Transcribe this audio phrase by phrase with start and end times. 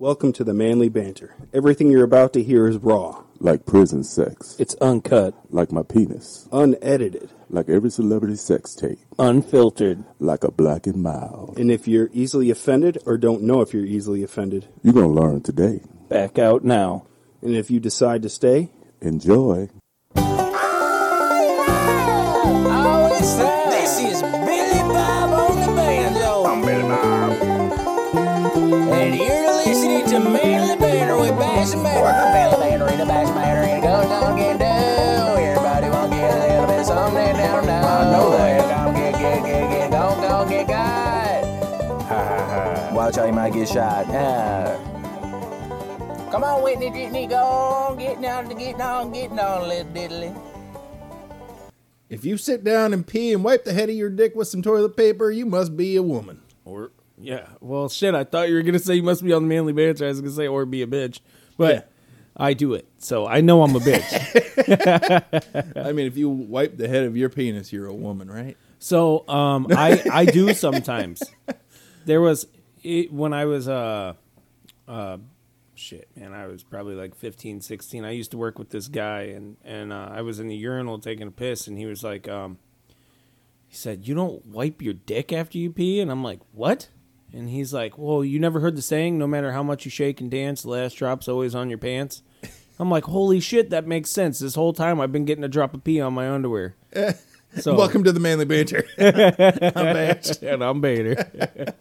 [0.00, 1.36] Welcome to the Manly Banter.
[1.52, 6.48] Everything you're about to hear is raw, like prison sex, It's uncut, like my penis,
[6.50, 10.02] unedited, like every celebrity sex tape, unfiltered.
[10.18, 11.56] like a black and mild.
[11.60, 15.42] and if you're easily offended or don't know if you're easily offended, You're gonna learn
[15.42, 15.80] today.
[16.08, 17.06] Back out now.
[17.40, 19.68] and if you decide to stay, Enjoy.
[43.44, 44.06] Watch how you might get shot.
[44.08, 44.78] Ah.
[46.30, 50.34] Come on, Whitney, Whitney, go on, getting on, getting on, getting on, little diddly.
[52.08, 54.62] If you sit down and pee and wipe the head of your dick with some
[54.62, 56.40] toilet paper, you must be a woman.
[56.64, 58.14] Or yeah, well, shit.
[58.14, 60.06] I thought you were gonna say you must be on the manly banter.
[60.06, 61.20] I was gonna say or be a bitch,
[61.58, 61.82] but Yeah.
[62.36, 65.76] I do it, so I know I'm a bitch.
[65.86, 68.56] I mean, if you wipe the head of your penis, you're a woman, right?
[68.80, 71.22] so um, I I do sometimes.
[72.06, 72.46] There was
[72.84, 74.12] it, when I was uh
[74.86, 75.16] uh
[75.74, 79.22] shit man I was probably like 15 16 I used to work with this guy
[79.22, 82.28] and and uh, I was in the urinal taking a piss and he was like
[82.28, 82.58] um
[83.66, 85.98] he said you don't wipe your dick after you pee?
[86.00, 86.88] And I'm like what?
[87.32, 90.20] And he's like well you never heard the saying no matter how much you shake
[90.20, 92.22] and dance the last drop's always on your pants?
[92.78, 94.38] I'm like holy shit that makes sense.
[94.38, 96.76] This whole time I've been getting a drop of pee on my underwear.
[97.56, 98.84] So Welcome to the manly banter.
[98.98, 99.12] I'm
[99.94, 100.42] Bash.
[100.42, 101.72] and I'm Bader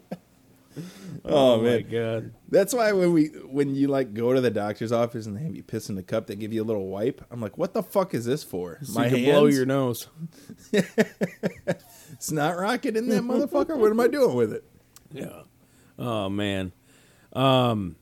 [1.26, 4.92] Oh, my man, god that's why when we when you like go to the doctor's
[4.92, 7.26] office and they have you piss in the cup, they give you a little wipe.
[7.32, 8.78] I'm like, what the fuck is this for?
[8.84, 10.08] so you can blow your nose
[10.72, 13.76] It's not rocket in that motherfucker.
[13.76, 14.64] What am I doing with it?
[15.12, 15.42] Yeah.
[15.98, 16.72] Oh man.
[17.34, 17.96] Um.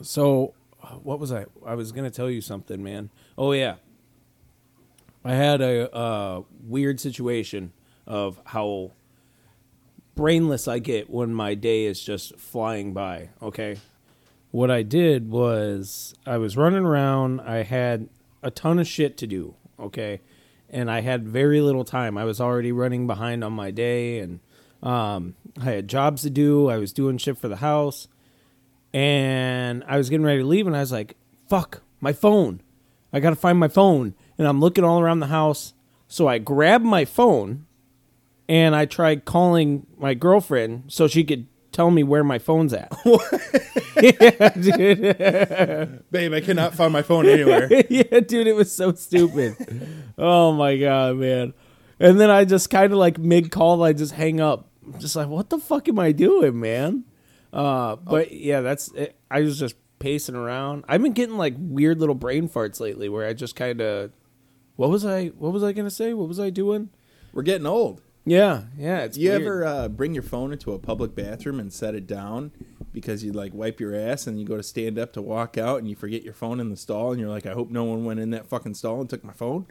[0.00, 0.54] So,
[1.02, 1.46] what was I?
[1.66, 3.10] I was gonna tell you something, man.
[3.36, 3.76] Oh yeah.
[5.24, 7.72] I had a uh, weird situation
[8.06, 8.92] of how
[10.14, 13.30] brainless I get when my day is just flying by.
[13.40, 13.78] Okay.
[14.50, 17.40] What I did was I was running around.
[17.40, 18.08] I had
[18.42, 19.54] a ton of shit to do.
[19.78, 20.20] Okay.
[20.68, 22.16] And I had very little time.
[22.16, 24.40] I was already running behind on my day and
[24.82, 26.68] um, I had jobs to do.
[26.68, 28.08] I was doing shit for the house.
[28.94, 31.16] And I was getting ready to leave and I was like,
[31.48, 32.60] fuck, my phone.
[33.12, 34.14] I got to find my phone.
[34.38, 35.74] And I'm looking all around the house.
[36.08, 37.66] So I grabbed my phone
[38.52, 42.92] and I tried calling my girlfriend so she could tell me where my phone's at.
[43.96, 46.04] yeah, dude.
[46.10, 47.70] Babe, I cannot find my phone anywhere.
[47.88, 49.56] yeah, dude, it was so stupid.
[50.18, 51.54] oh my god, man.
[51.98, 54.68] And then I just kind of like mid call, I just hang up.
[54.84, 57.04] I'm just like, what the fuck am I doing, man?
[57.54, 59.16] Uh, but yeah, that's it.
[59.30, 60.84] I was just pacing around.
[60.88, 64.10] I've been getting like weird little brain farts lately, where I just kind of,
[64.76, 65.28] what was I?
[65.28, 66.12] What was I gonna say?
[66.12, 66.90] What was I doing?
[67.32, 68.02] We're getting old.
[68.24, 69.00] Yeah, yeah.
[69.00, 69.42] It's you weird.
[69.42, 72.52] ever uh, bring your phone into a public bathroom and set it down
[72.92, 75.78] because you like wipe your ass and you go to stand up to walk out
[75.78, 78.04] and you forget your phone in the stall and you're like, I hope no one
[78.04, 79.66] went in that fucking stall and took my phone?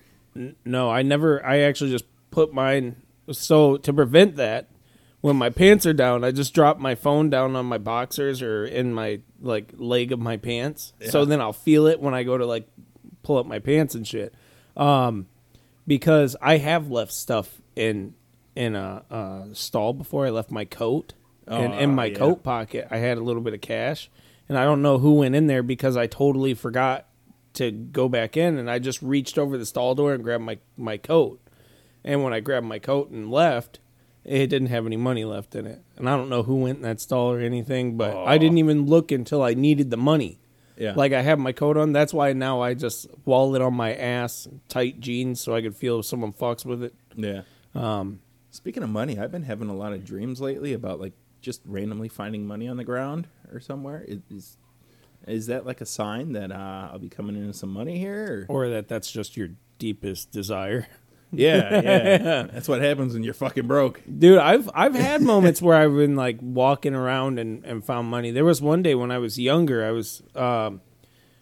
[0.65, 1.45] No, I never.
[1.45, 2.97] I actually just put mine.
[3.31, 4.69] So to prevent that,
[5.21, 8.65] when my pants are down, I just drop my phone down on my boxers or
[8.65, 10.93] in my like leg of my pants.
[11.09, 12.67] So then I'll feel it when I go to like
[13.23, 14.33] pull up my pants and shit.
[14.75, 15.27] Um,
[15.85, 18.15] because I have left stuff in
[18.55, 20.25] in a, uh stall before.
[20.25, 21.13] I left my coat,
[21.47, 22.15] and in Oh, my yeah.
[22.17, 24.09] coat pocket, I had a little bit of cash,
[24.49, 27.07] and I don't know who went in there because I totally forgot
[27.53, 30.57] to go back in, and I just reached over the stall door and grabbed my
[30.77, 31.39] my coat.
[32.03, 33.79] And when I grabbed my coat and left,
[34.23, 35.81] it didn't have any money left in it.
[35.97, 38.87] And I don't know who went in that stall or anything, but I didn't even
[38.87, 40.39] look until I needed the money.
[40.77, 40.93] Yeah.
[40.95, 41.91] Like I have my coat on.
[41.91, 45.99] That's why now I just wallet on my ass, tight jeans, so I could feel
[45.99, 46.95] if someone fucks with it.
[47.15, 47.41] Yeah.
[47.75, 51.61] Um, Speaking of money, I've been having a lot of dreams lately about like just
[51.65, 54.05] randomly finding money on the ground or somewhere.
[54.29, 54.57] Is
[55.25, 58.45] is, that like a sign that uh, I'll be coming into some money here?
[58.49, 58.65] Or?
[58.65, 60.87] or that that's just your deepest desire.
[61.33, 62.17] Yeah, yeah.
[62.51, 64.01] That's what happens when you're fucking broke.
[64.05, 68.31] Dude, I've I've had moments where I've been like walking around and, and found money.
[68.31, 70.81] There was one day when I was younger, I was um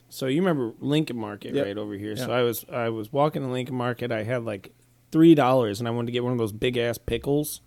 [0.10, 1.66] so you remember Lincoln Market Yep.
[1.66, 2.16] right over here.
[2.16, 4.74] So I was I was walking in Lincoln Market, I had like
[5.12, 7.62] three dollars and I wanted to get one of those big ass pickles.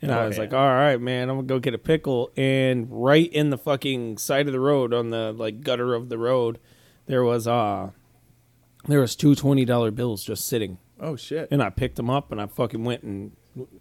[0.00, 0.42] And I Oh, was yeah.
[0.44, 2.30] like, all right, man, I'm gonna go get a pickle.
[2.36, 6.18] And right in the fucking side of the road, on the like gutter of the
[6.18, 6.58] road,
[7.06, 7.90] there was uh
[8.86, 10.78] there was two twenty dollar bills just sitting.
[11.00, 11.48] Oh shit.
[11.50, 13.32] And I picked them up and I fucking went and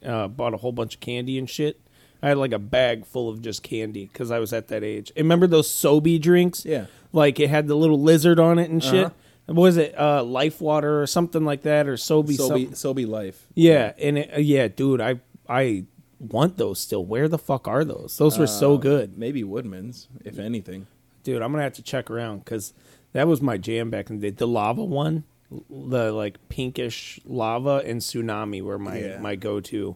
[0.03, 1.79] uh, bought a whole bunch of candy and shit.
[2.21, 5.11] I had like a bag full of just candy because I was at that age.
[5.15, 6.65] And remember those Sobe drinks?
[6.65, 6.87] Yeah.
[7.13, 9.05] Like it had the little lizard on it and shit.
[9.05, 9.13] Uh-huh.
[9.47, 9.97] What was it?
[9.97, 12.35] Uh, Life Water or something like that, or Sobe.
[12.35, 12.69] So something.
[12.69, 13.47] be so be life.
[13.55, 15.85] Yeah, and it, uh, yeah, dude, I I
[16.19, 17.05] want those still.
[17.05, 18.17] Where the fuck are those?
[18.17, 20.87] Those were so Uh, good, Maybe Woodman's, if anything.
[21.23, 21.41] dude.
[21.41, 22.73] I'm gonna have to check around because
[23.13, 24.35] that was my jam back in the day.
[24.35, 25.23] The lava one,
[25.69, 29.19] the like pinkish lava and tsunami were my Yeah.
[29.19, 29.95] my go to.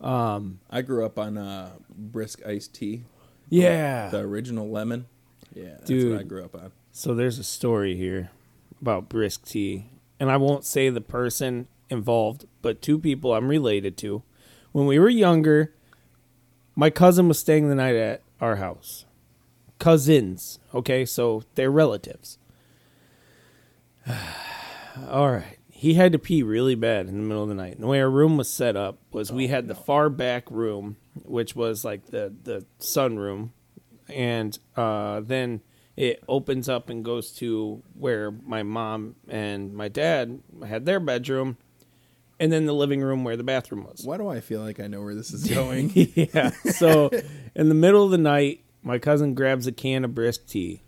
[0.00, 3.04] I grew up on uh, brisk iced tea,
[3.48, 4.08] Yeah.
[4.10, 5.06] the original lemon.
[5.54, 6.12] Yeah, that's Dude.
[6.12, 6.72] what I grew up on.
[6.92, 8.30] So there's a story here
[8.82, 9.86] about brisk tea,
[10.20, 14.22] and I won't say the person involved, but two people I'm related to.
[14.72, 15.72] When we were younger,
[16.74, 19.06] my cousin was staying the night at our house.
[19.78, 22.38] Cousins, okay, so they're relatives.
[25.08, 25.58] All right.
[25.70, 27.74] He had to pee really bad in the middle of the night.
[27.74, 30.96] And the way our room was set up was we had the far back room,
[31.24, 33.52] which was like the the sun room,
[34.08, 35.60] and uh, then
[35.96, 41.56] it opens up and goes to where my mom and my dad had their bedroom,
[42.40, 44.02] and then the living room where the bathroom was.
[44.04, 45.92] Why do I feel like I know where this is going?
[46.14, 46.50] yeah.
[46.50, 47.10] So
[47.54, 50.82] in the middle of the night, my cousin grabs a can of brisk tea,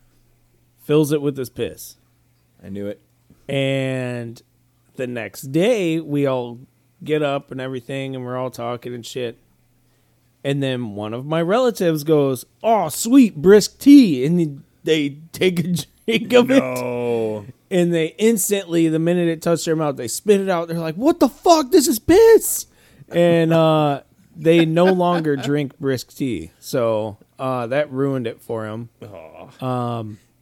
[0.83, 1.97] fills it with his piss,
[2.63, 3.01] I knew it.
[3.49, 4.41] and
[4.97, 6.61] the next day we all
[7.03, 9.37] get up and everything, and we're all talking and shit.
[10.43, 15.63] And then one of my relatives goes, "Oh, sweet brisk tea," and they- take a
[16.07, 16.63] drink of it.
[16.63, 20.69] Oh, and they instantly the minute it touched their mouth they spit it out.
[20.69, 21.71] They're like what the fuck?
[21.71, 22.67] This is piss!
[23.09, 24.03] And uh
[24.37, 26.51] they no longer drink brisk tea.
[26.61, 28.89] So uh that ruined it for him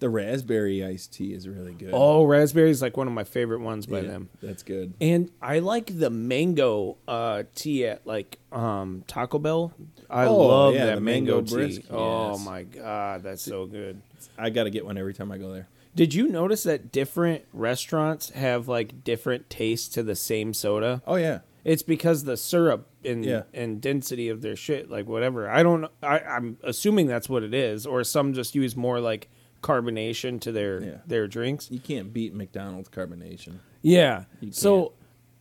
[0.02, 1.90] the raspberry iced tea is really good.
[1.92, 4.94] oh raspberry is like one of my favorite ones by Yeah, them That's good.
[5.00, 9.72] and i like the mango uh tea at like um taco bell
[10.10, 12.44] i Oh, love yeah, that the mango, mango tea brisk, oh yes.
[12.44, 14.02] my god that's so good
[14.38, 15.68] I got to get one every time I go there.
[15.94, 21.16] did you notice that different restaurants have like different tastes to the same soda Oh
[21.16, 23.42] yeah, It's because the syrup and Yeah.
[23.54, 25.48] and density of their shit, like whatever.
[25.48, 25.86] I don't.
[26.02, 29.28] I, I'm assuming that's what it is, or some just use more like
[29.62, 30.96] carbonation to their Yeah.
[31.06, 31.70] their drinks.
[31.70, 33.58] you can't beat McDonald's carbonation.
[33.80, 34.24] Yeah.
[34.50, 34.92] So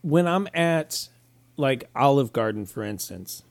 [0.01, 1.09] when I'm at
[1.57, 3.43] like Olive Garden, for instance,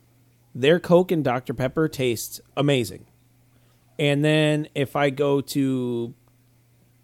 [0.55, 3.07] their Coke and Dr Pepper tastes amazing,
[3.99, 6.15] and then if I go to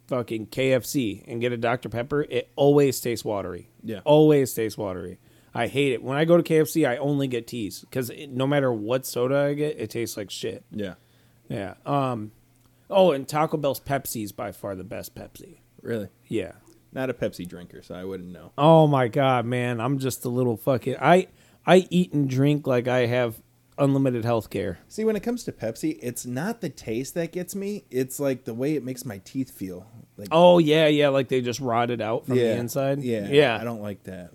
[0.09, 3.69] fucking KFC and get a Dr Pepper, it always tastes watery.
[3.83, 4.01] Yeah.
[4.05, 5.19] always tastes watery.
[5.55, 6.03] I hate it.
[6.03, 9.55] When I go to KFC, I only get teas because no matter what soda I
[9.55, 10.65] get, it tastes like shit.
[10.71, 10.95] Yeah,
[11.49, 11.75] Yeah.
[11.87, 12.33] Um.
[12.89, 15.59] Oh, and Taco Bell's Pepsi is by far the best Pepsi.
[15.83, 16.09] really.
[16.27, 16.53] Yeah.
[16.93, 18.53] Not a Pepsi drinker, so I wouldn't know.
[18.57, 19.81] Oh my god, man!
[19.81, 20.97] I'm just a little fucking.
[21.01, 21.27] I
[21.67, 23.43] I eat and drink like I have
[23.77, 24.79] unlimited health care.
[24.89, 27.85] See, when it comes to Pepsi, it's not the taste that gets me.
[27.91, 29.87] It's like the way it makes my teeth feel.
[30.17, 33.03] Like Oh yeah, yeah, like they just rotted out from the inside.
[33.03, 34.31] Yeah, yeah, I don't like that.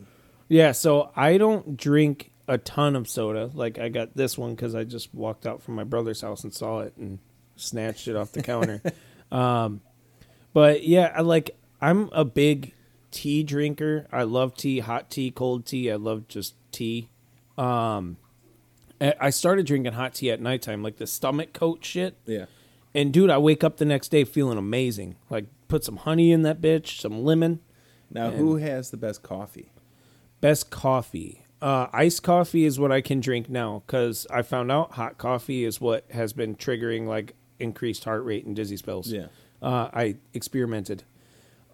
[0.48, 0.74] yeah.
[0.74, 3.50] So I don't drink a ton of soda.
[3.52, 6.54] Like I got this one because I just walked out from my brother's house and
[6.54, 7.18] saw it and
[7.62, 8.82] snatched it off the counter.
[9.32, 9.80] Um,
[10.52, 11.56] but yeah, I like.
[11.80, 12.74] I'm a big
[13.12, 14.08] tea drinker.
[14.12, 15.90] I love tea, hot tea, cold tea.
[15.90, 17.08] I love just tea.
[17.58, 18.18] Um,
[19.00, 22.18] I started drinking hot tea at nighttime, like the stomach coat shit.
[22.26, 22.46] Yeah,
[22.94, 25.16] And dude, I wake up the next day feeling amazing.
[25.30, 27.62] Like put some honey in that bitch, some lemon.
[28.12, 29.72] Now, who has the best coffee?
[30.42, 31.46] Best coffee.
[31.62, 35.64] Uh, iced coffee is what I can drink now because I found out hot coffee
[35.64, 39.12] is what has been triggering like increased heart rate and dizzy spells.
[39.12, 39.28] Yeah.
[39.62, 41.04] Uh, I experimented.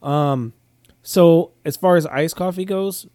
[0.03, 0.53] Um,
[1.01, 3.07] so as far as iced coffee goes,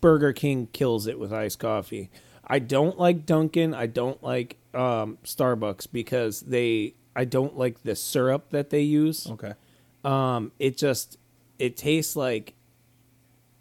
[0.00, 2.10] Burger King kills it with iced coffee.
[2.46, 3.74] I don't like Dunkin'.
[3.74, 6.94] I don't like um, Starbucks because they.
[7.14, 9.26] I don't like the syrup that they use.
[9.30, 9.54] Okay.
[10.04, 11.16] Um, it just
[11.58, 12.54] it tastes like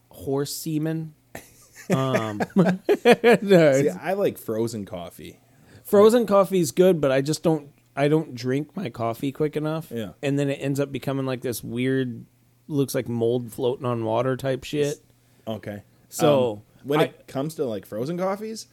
[0.09, 1.13] horse semen.
[1.93, 5.39] Um, no, See, I like frozen coffee.
[5.83, 7.69] frozen coffee is good, but I just don't.
[7.95, 9.91] I don't drink my coffee quick enough.
[9.91, 10.11] Yeah.
[10.21, 12.25] and then it ends up becoming like this weird,
[12.67, 14.97] looks like mold floating on water type shit.
[15.47, 15.83] Okay.
[16.09, 18.67] So, Um, when I- it comes to like frozen coffees,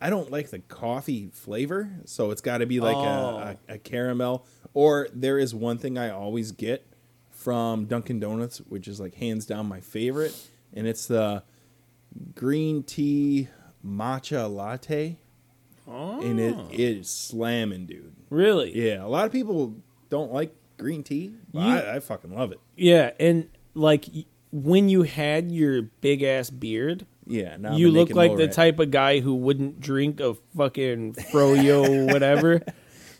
[0.00, 3.00] I don't like the coffee flavor, so it's got to be like Oh.
[3.00, 4.44] a, a, a caramel.
[4.74, 6.86] Or there is one thing I always get
[7.30, 10.34] from Dunkin' Donuts, which is like hands down my favorite,
[10.74, 11.42] and it's the
[12.34, 13.48] green tea
[13.84, 15.18] matcha latte,
[15.86, 18.12] and it it is slamming, dude.
[18.30, 18.76] Really?
[18.76, 19.74] Yeah, a lot of people
[20.10, 21.32] don't like green tea.
[21.52, 22.60] You- I, I fucking love it.
[22.76, 24.06] Yeah, and like
[24.52, 28.52] when you had your big ass beard, Yeah, you look like the Motorhead.
[28.52, 32.62] type of guy who wouldn't drink a fucking froyo whatever.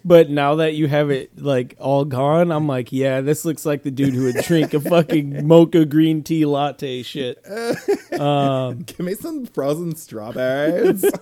[0.07, 3.83] But now that you have it like all gone, I'm like, yeah, this looks like
[3.83, 7.43] the dude who would drink a fucking mocha green tea latte shit.
[8.13, 11.05] Give me some frozen strawberries.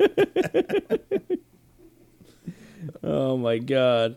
[3.03, 4.17] Oh my god.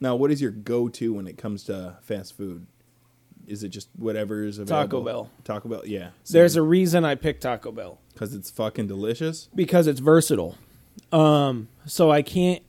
[0.00, 2.66] now, what is your go-to when it comes to fast food?
[3.46, 4.88] Is it just whatever is available?
[5.00, 5.30] Taco Bell.
[5.44, 6.10] Taco Bell, yeah.
[6.30, 7.98] There's a reason I picked Taco Bell.
[8.12, 9.48] because it's fucking delicious.
[9.54, 10.56] because it's versatile.
[11.12, 12.62] Um, so I can't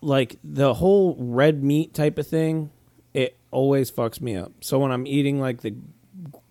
[0.00, 2.70] like the whole red meat type of thing.
[3.12, 4.52] It always fucks me up.
[4.60, 5.74] So when I'm eating like the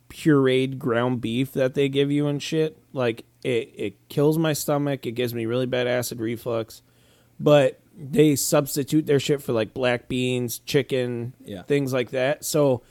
[0.09, 5.05] pureed ground beef that they give you and shit, like it it kills my stomach.
[5.05, 6.81] It gives me really bad acid reflux.
[7.39, 11.63] But they substitute their shit for like black beans, chicken, Yeah.
[11.63, 12.43] things like that.
[12.43, 12.81] So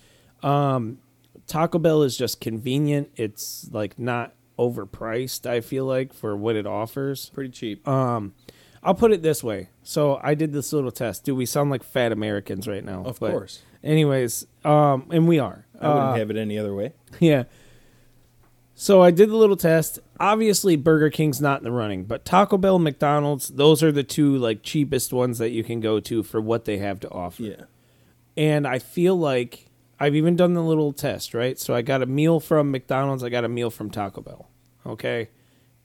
[0.42, 0.98] um
[1.46, 3.10] Taco Bell is just convenient.
[3.16, 7.30] It's like not overpriced, I feel like, for what it offers.
[7.30, 7.86] Pretty cheap.
[7.86, 8.34] Um
[8.82, 9.68] I'll put it this way.
[9.82, 11.25] So I did this little test.
[11.25, 13.02] Do we sound like fat Americans right now?
[13.04, 13.62] Of But course.
[13.82, 15.66] Anyways, um and we are.
[15.80, 16.92] I wouldn't Uh, have it any other way.
[17.20, 17.44] yeah.
[18.75, 19.99] So I did the little test.
[20.20, 24.37] Obviously, Burger King's not in the running, but Taco Bell, McDonald's, those are the two
[24.37, 27.42] like cheapest ones that you can go to for what they have to offer.
[27.42, 27.62] Yeah.
[28.37, 29.66] And I feel like
[29.99, 31.58] I've even done the little test, right?
[31.58, 34.49] So I got a meal from McDonald's, I got a meal from Taco Bell.
[34.87, 35.28] Okay.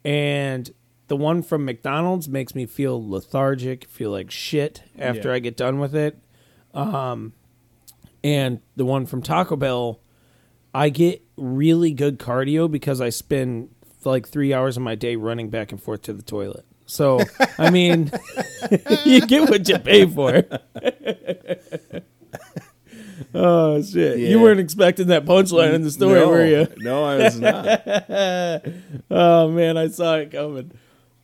[0.06, 0.72] And
[1.14, 5.36] the one from McDonald's makes me feel lethargic, feel like shit after Yeah.
[5.36, 6.18] I get done with it.
[6.74, 7.34] Um
[8.24, 10.00] and the one from Taco Bell,
[10.74, 13.70] I get really good cardio because I spend
[14.04, 16.66] like 3 hours of my day running back and forth to the toilet.
[16.88, 17.20] So,
[17.60, 18.12] I mean,
[19.06, 20.42] you get what you pay for.
[23.36, 24.18] oh shit!
[24.20, 24.30] Yeah.
[24.30, 26.68] You weren't expecting that punchline in the story, no, were you?
[26.78, 27.82] No, I was not.
[29.12, 30.72] Oh man, I saw it coming.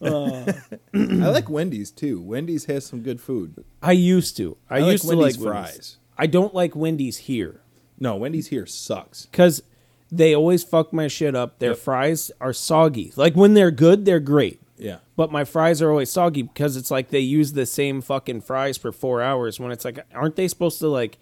[0.02, 0.52] Uh.
[0.94, 2.22] I like Wendy's too.
[2.22, 3.64] Wendy's has some good food.
[3.82, 4.58] I used to.
[4.70, 5.72] I, I like used to Wendy's like Wendy's.
[5.76, 5.98] fries.
[6.18, 7.62] I don't like Wendy's here
[8.00, 9.26] No, Wendy's here sucks.
[9.26, 9.64] because
[10.12, 11.60] they always fuck my shit up.
[11.60, 11.80] Their Yep.
[11.80, 13.14] fries are soggy.
[13.16, 14.60] Like when they're good, they're great.
[14.78, 14.98] Yeah.
[15.16, 18.78] But my fries are always soggy because it's like they use the same fucking fries
[18.78, 19.60] for four hours.
[19.60, 21.18] When it's like, aren't they supposed to like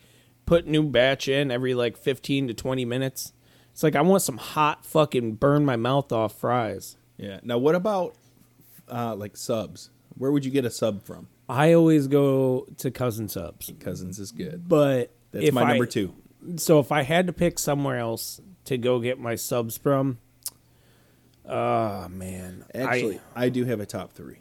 [0.46, 3.34] put new batch in every like fifteen to twenty minutes?
[3.74, 6.98] It's like I want some hot fucking burn my mouth off fries.
[7.18, 7.40] Yeah.
[7.44, 8.16] Now, what about
[8.92, 9.90] uh, like subs?
[10.18, 11.28] Where would you get a sub from?
[11.50, 14.68] I always go to Cousins Subs, Cousins is good.
[14.68, 16.14] but That's if my I- number two.
[16.58, 20.18] So if I had to pick somewhere else to go get my subs from,
[21.46, 24.38] oh man, Actually, I, I do have a top three.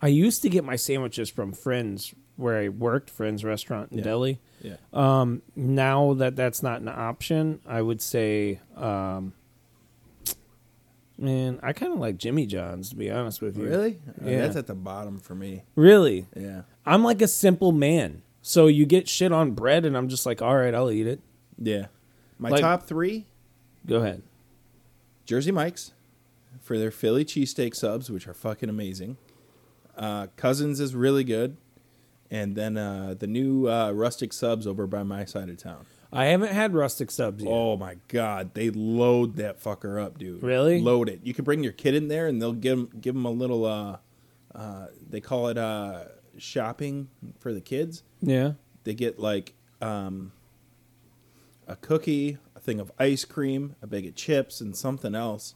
[0.00, 4.04] I used to get my sandwiches from Friends where I worked, Friends Restaurant in Yeah.
[4.04, 4.40] Delhi.
[4.60, 4.76] Yeah.
[4.92, 9.32] Um, now that that's not an option, I would say, um,
[11.18, 13.64] man, I kind of like Jimmy John's to be honest with you.
[13.64, 13.98] Really?
[14.08, 14.40] Uh, Yeah.
[14.42, 15.64] that's at the bottom for me.
[15.74, 16.26] Really?
[16.36, 16.62] Yeah.
[16.84, 18.22] I'm like a simple man.
[18.42, 21.20] So you get shit on bread, and I'm just like, all right, I'll eat it.
[21.58, 21.86] Yeah.
[22.38, 23.26] My Like- top three
[23.86, 24.22] Go ahead.
[25.24, 25.92] Jersey Mike's
[26.60, 29.16] for their Philly cheesesteak subs, which are fucking amazing.
[29.96, 31.56] Uh, Cousins is really good.
[32.30, 35.86] And then uh, the new uh, rustic subs over by my side of town.
[36.12, 37.50] I haven't had rustic subs yet.
[37.52, 40.42] Oh my god, they load that fucker up, dude.
[40.42, 40.80] Really?
[40.80, 41.20] Load it.
[41.24, 43.64] You can bring your kid in there, and they'll give 'em- give them a little.
[43.64, 43.98] Uh,
[44.54, 46.04] uh, they call it uh,
[46.38, 47.08] shopping
[47.38, 48.02] for the kids.
[48.22, 48.52] Yeah.
[48.84, 50.32] They get like um,
[51.66, 55.54] a cookie, a thing of ice cream, a bag of chips, and something else,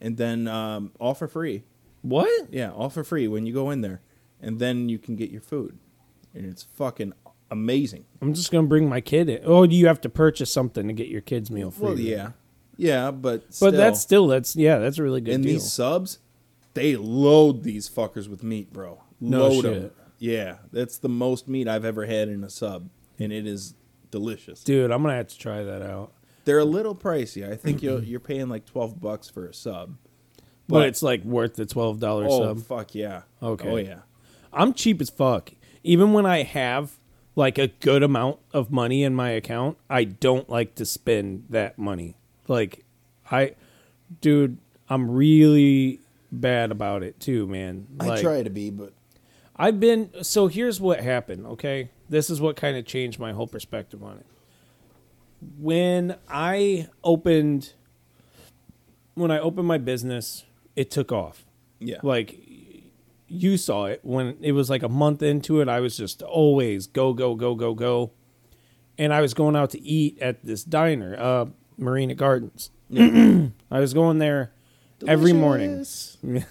[0.00, 1.64] and then um, all for free.
[2.02, 2.52] What?
[2.52, 4.00] Yeah, all for free when you go in there,
[4.40, 5.78] and then you can get your food,
[6.34, 7.12] and it's fucking
[7.50, 8.04] amazing.
[8.20, 9.40] I'm just gonna bring my kid in.
[9.44, 11.86] Oh, do you have to purchase something to get your kid's meal free?
[11.86, 12.30] Well, yeah,
[12.76, 13.72] yeah, but But still.
[13.72, 15.54] that's still that's yeah, that's a really good and deal.
[15.54, 16.18] these subs,
[16.74, 19.02] they load these fuckers with meat, bro.
[19.20, 19.96] No load shit.
[20.18, 22.88] Yeah, that's the most meat I've ever had in a sub,
[23.18, 23.74] and it is
[24.10, 24.62] delicious.
[24.62, 26.12] Dude, I'm gonna have to try that out.
[26.44, 27.50] They're a little pricey.
[27.50, 29.96] I think you're you're paying like twelve bucks for a sub.
[30.68, 32.62] But, it's like worth the twelve dollar oh sub.
[32.62, 33.22] fuck yeah.
[33.42, 33.68] Okay.
[33.68, 34.00] Oh yeah.
[34.52, 35.52] I'm cheap as fuck.
[35.82, 36.99] Even when I have
[37.36, 41.78] like a good amount of money in my account, I don't like to spend that
[41.78, 42.16] money.
[42.48, 42.84] Like
[43.30, 43.54] I
[44.20, 44.58] dude,
[44.88, 46.00] I'm really
[46.32, 47.86] bad about it too, man.
[47.98, 48.92] Like, I try to be, but
[49.56, 51.90] I've been so here's what happened, okay?
[52.08, 54.26] This is what kind of changed my whole perspective on it.
[55.58, 57.74] When I opened
[59.14, 60.44] when I opened my business,
[60.76, 61.44] it took off.
[61.78, 61.98] yeah.
[62.02, 62.38] Like
[63.30, 66.86] you saw it when it was like a month into it, I was just always
[66.86, 68.10] go go go go go.
[68.98, 71.46] And I was going out to eat at this diner, uh
[71.78, 72.70] Marina Gardens.
[72.94, 74.52] I was going there
[75.06, 75.84] every morning.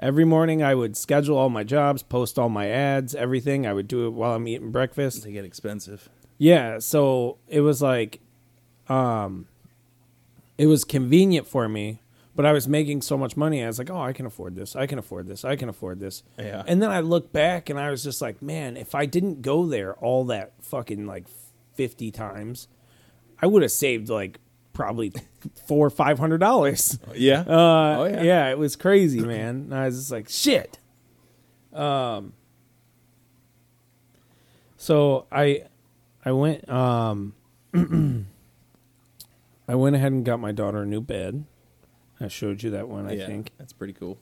[0.00, 3.68] Every morning, I would schedule all my jobs, post all my ads, everything.
[3.68, 5.22] I would do it while I'm eating breakfast.
[5.22, 6.08] They get expensive.
[6.38, 8.18] Yeah, so it was like,
[8.88, 9.46] um,
[10.58, 12.02] it was convenient for me,
[12.34, 13.62] but I was making so much money.
[13.62, 14.74] I was like, oh, I can afford this.
[14.74, 15.44] I can afford this.
[15.44, 16.22] I can afford this.
[16.38, 16.62] Yeah.
[16.66, 19.66] And then I look back and I was just like, man, if I didn't go
[19.66, 21.26] there all that fucking like
[21.74, 22.68] fifty times,
[23.40, 24.38] I would have saved like
[24.72, 25.12] probably
[25.66, 26.98] four or five hundred dollars.
[27.14, 27.40] Yeah.
[27.40, 28.22] Uh, Oh, yeah.
[28.22, 28.50] yeah.
[28.50, 29.56] it was crazy, man.
[29.56, 30.78] And I was just like, shit.
[31.74, 32.32] Um,
[34.76, 35.64] so I,
[36.24, 37.34] I went, um,
[39.68, 41.44] I went ahead and got my daughter a new bed.
[42.22, 43.50] I showed you that one, I yeah, think.
[43.58, 44.18] that's pretty cool.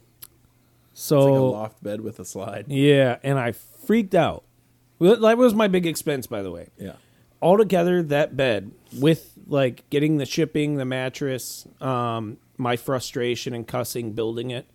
[0.93, 2.67] So It's like a loft bed with a slide.
[2.69, 4.45] yeah, and I freaked out.
[5.01, 6.69] That was my big expense, by the way.
[6.79, 6.93] Yeah.
[7.41, 14.13] altogether that bed with like getting the shipping the mattress um my frustration and cussing
[14.13, 14.67] building it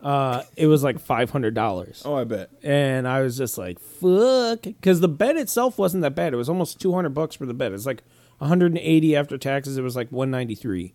[0.00, 2.48] uh it was like $500 Oh, I bet.
[2.62, 6.48] and i was just like fuck because the bed itself wasn't that bad it was
[6.48, 8.02] almost 200 bucks for the bed it's like
[8.38, 10.94] 180 after taxes it was like 193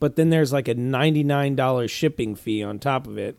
[0.00, 3.38] but then there's like a $99 shipping fee on top of it.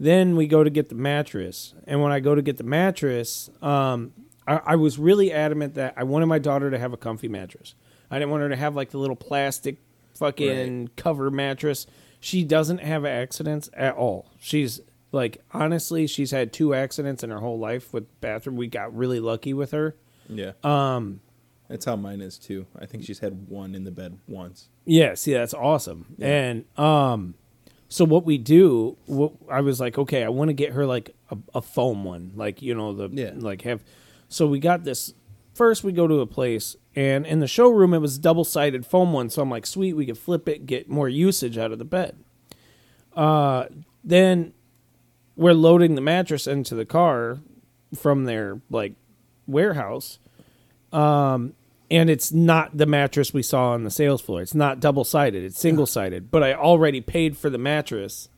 [0.00, 1.74] Then we go to get the mattress.
[1.86, 4.12] And when i go to get the mattress um
[4.46, 7.74] I, I was really adamant that i wanted my daughter to have a comfy mattress.
[8.10, 9.78] I didn't want her to have like the little plastic
[10.14, 11.86] fucking cover mattress.
[12.20, 14.30] She doesn't have accidents at all.
[14.40, 14.80] She's
[15.12, 18.56] like honestly she's had two accidents in her whole life with bathroom.
[18.56, 19.96] We got really lucky with her.
[20.28, 20.52] Yeah.
[20.62, 21.20] Um,
[21.68, 22.66] that's how mine is too.
[22.78, 24.68] I think she's had one in the bed once.
[24.84, 26.14] Yeah, see, that's awesome.
[26.20, 27.34] And um,
[27.88, 31.14] so what we do, what, I was like, okay, I want to get her like
[31.30, 33.32] a, a foam one, like you know the Yeah.
[33.36, 33.82] like have.
[34.28, 35.14] So we got this.
[35.54, 39.12] First, we go to a place, and in the showroom, it was double sided foam
[39.12, 39.28] one.
[39.28, 42.16] So I'm like, sweet, we could flip it, get more usage out of the bed.
[43.16, 43.66] Uh,
[44.04, 44.52] then
[45.34, 47.40] we're loading the mattress into the car
[47.94, 48.92] from their like
[49.48, 50.18] warehouse
[51.90, 54.42] and it's not the mattress we saw on the sales floor.
[54.42, 55.42] It's not double sided.
[55.44, 56.30] It's single sided.
[56.30, 58.28] But I already paid for the mattress,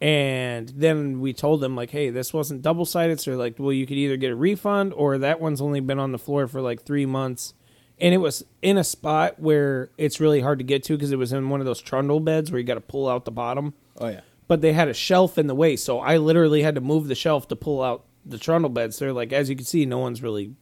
[0.00, 3.72] and then we told them like, "Hey, this wasn't double sided." So they're like, "Well,
[3.72, 6.60] you could either get a refund, or that one's only been on the floor for
[6.60, 7.54] like three months."
[8.00, 11.18] And it was in a spot where it's really hard to get to because it
[11.18, 13.72] was in one of those trundle beds where you got to pull out the bottom
[14.00, 14.22] Oh yeah.
[14.48, 17.14] but they had a shelf in the way, so I literally had to move the
[17.14, 18.98] shelf to pull out the trundle beds.
[18.98, 20.56] They're like, as you can see, no one's really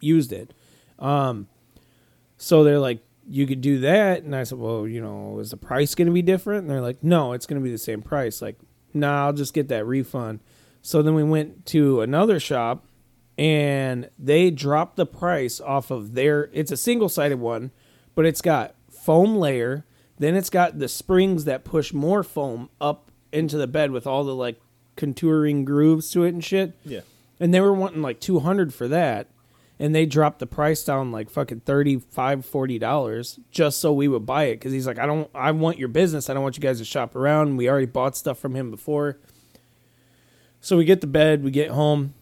[0.00, 0.54] used it.
[0.98, 1.46] Um,
[2.38, 5.58] so they're like, you could do that, and I said, well, you know, is the
[5.58, 6.62] price going to be different?
[6.62, 8.40] And they're like, no, it's going to be the same price.
[8.40, 8.56] Like,
[8.94, 10.40] nah, I'll just get that refund.
[10.80, 12.86] So then we went to another shop,
[13.36, 16.48] and they dropped the price off of their.
[16.54, 17.70] It's a single sided one,
[18.14, 19.84] but it's got foam layer.
[20.18, 24.24] Then it's got the springs that push more foam up into the bed with all
[24.24, 24.60] the like
[24.96, 26.72] contouring grooves to it and shit.
[26.84, 27.00] Yeah.
[27.38, 29.28] And they were wanting like 200 for that.
[29.80, 34.26] And they dropped the price down like fucking 35 40 dollars just so we would
[34.26, 36.28] buy it cuz he's like I don't I want your business.
[36.28, 37.56] I don't want you guys to shop around.
[37.56, 39.18] We already bought stuff from him before.
[40.60, 42.14] So we get the bed, we get home,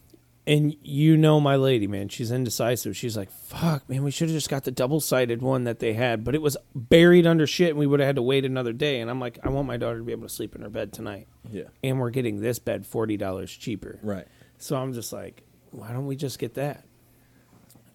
[0.46, 2.96] and you know my lady, man, she's indecisive.
[2.96, 6.22] She's like, "Fuck, man, we should have just got the double-sided one that they had,
[6.22, 9.00] but it was buried under shit and we would have had to wait another day."
[9.00, 10.92] And I'm like, "I want my daughter to be able to sleep in her bed
[10.92, 11.64] tonight." Yeah.
[11.82, 13.98] And we're getting this bed $40 cheaper.
[14.02, 14.26] Right.
[14.58, 16.84] So I'm just like, why don't we just get that?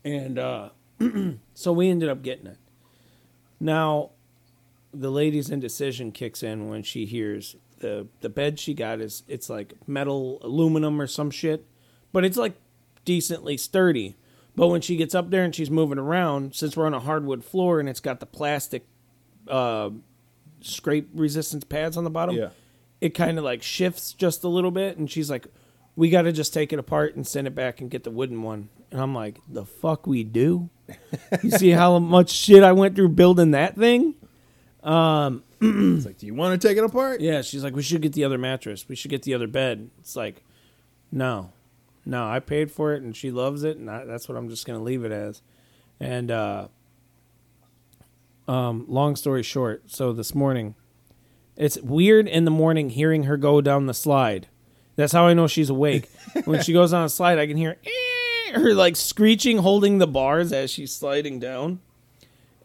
[0.03, 0.69] And uh,
[1.53, 2.57] so we ended up getting it.
[3.59, 4.11] Now,
[4.93, 9.49] the lady's indecision kicks in when she hears the the bed she got is it's
[9.49, 11.65] like metal aluminum or some shit,
[12.11, 12.53] but it's like
[13.05, 14.15] decently sturdy.
[14.55, 17.43] But when she gets up there and she's moving around, since we're on a hardwood
[17.43, 18.85] floor and it's got the plastic
[19.47, 19.91] uh,
[20.59, 22.49] scrape resistance pads on the bottom, Yeah.
[22.99, 25.47] it kind of like shifts just a little bit and she's like
[25.95, 28.41] we got to just take it apart and send it back and get the wooden
[28.43, 30.69] one and i'm like the fuck we do?
[31.41, 34.15] You see how much shit i went through building that thing?
[34.84, 37.21] It's like, do you want to take it apart?
[37.21, 38.88] yeah she's like we should get the other mattress.
[38.89, 39.89] We should get the other bed.
[39.99, 40.43] It's like
[41.12, 41.51] no.
[42.06, 44.65] No i paid for it and she loves it and I, that's what i'm just
[44.65, 45.41] gonna leave it as.
[45.99, 46.67] And uh
[48.47, 50.73] um long story short so this morning
[51.56, 54.47] it's weird in the morning hearing her go down the slide.
[54.95, 56.10] That's how i know she's awake.
[56.45, 57.89] When she goes on a slide i can hear "Eh,"
[58.55, 61.79] her like screeching holding the bars as she's sliding down.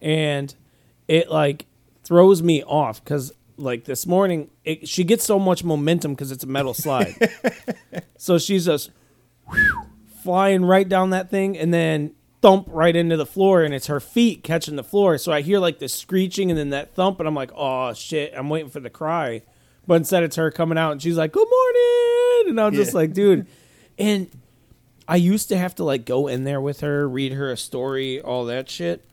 [0.03, 0.55] And
[1.09, 1.66] it like
[2.05, 6.44] throws me off because like this morning it, she gets so much momentum because it's
[6.44, 7.14] a metal slide.
[8.18, 8.90] So she's just
[10.22, 14.01] flying right down that thing and then thump right into the floor and it's her
[14.01, 15.18] feet catching the floor.
[15.18, 18.33] So i hear like the screeching and then that thump and i'm like oh shit
[18.37, 19.42] i'm waiting for the cry.
[19.88, 22.99] But instead, it's her coming out and she's like, "Good morning," and I'm just Yeah.
[22.99, 23.46] like, dude.
[23.96, 24.29] And
[25.09, 28.21] I used to have to like go in there with her, read her a story,
[28.21, 29.05] all that shit.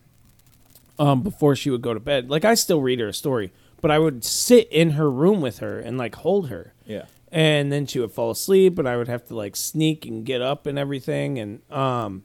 [1.00, 3.52] Um, before she would go to bed, like I still read her a story,
[3.82, 7.06] but I would sit in her room with her and like hold her Yeah.
[7.32, 10.40] and then she would fall asleep and i would have to like sneak and get
[10.42, 12.24] up and everything and um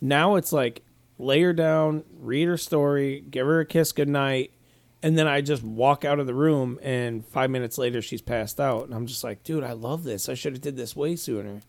[0.00, 0.82] now it's like
[1.18, 4.52] lay her down read her story give her a kiss goodnight
[5.02, 8.60] and then i just walk out of the room and five minutes later she's passed
[8.60, 11.16] out and i'm just like dude i love this i should have did this way
[11.16, 11.60] sooner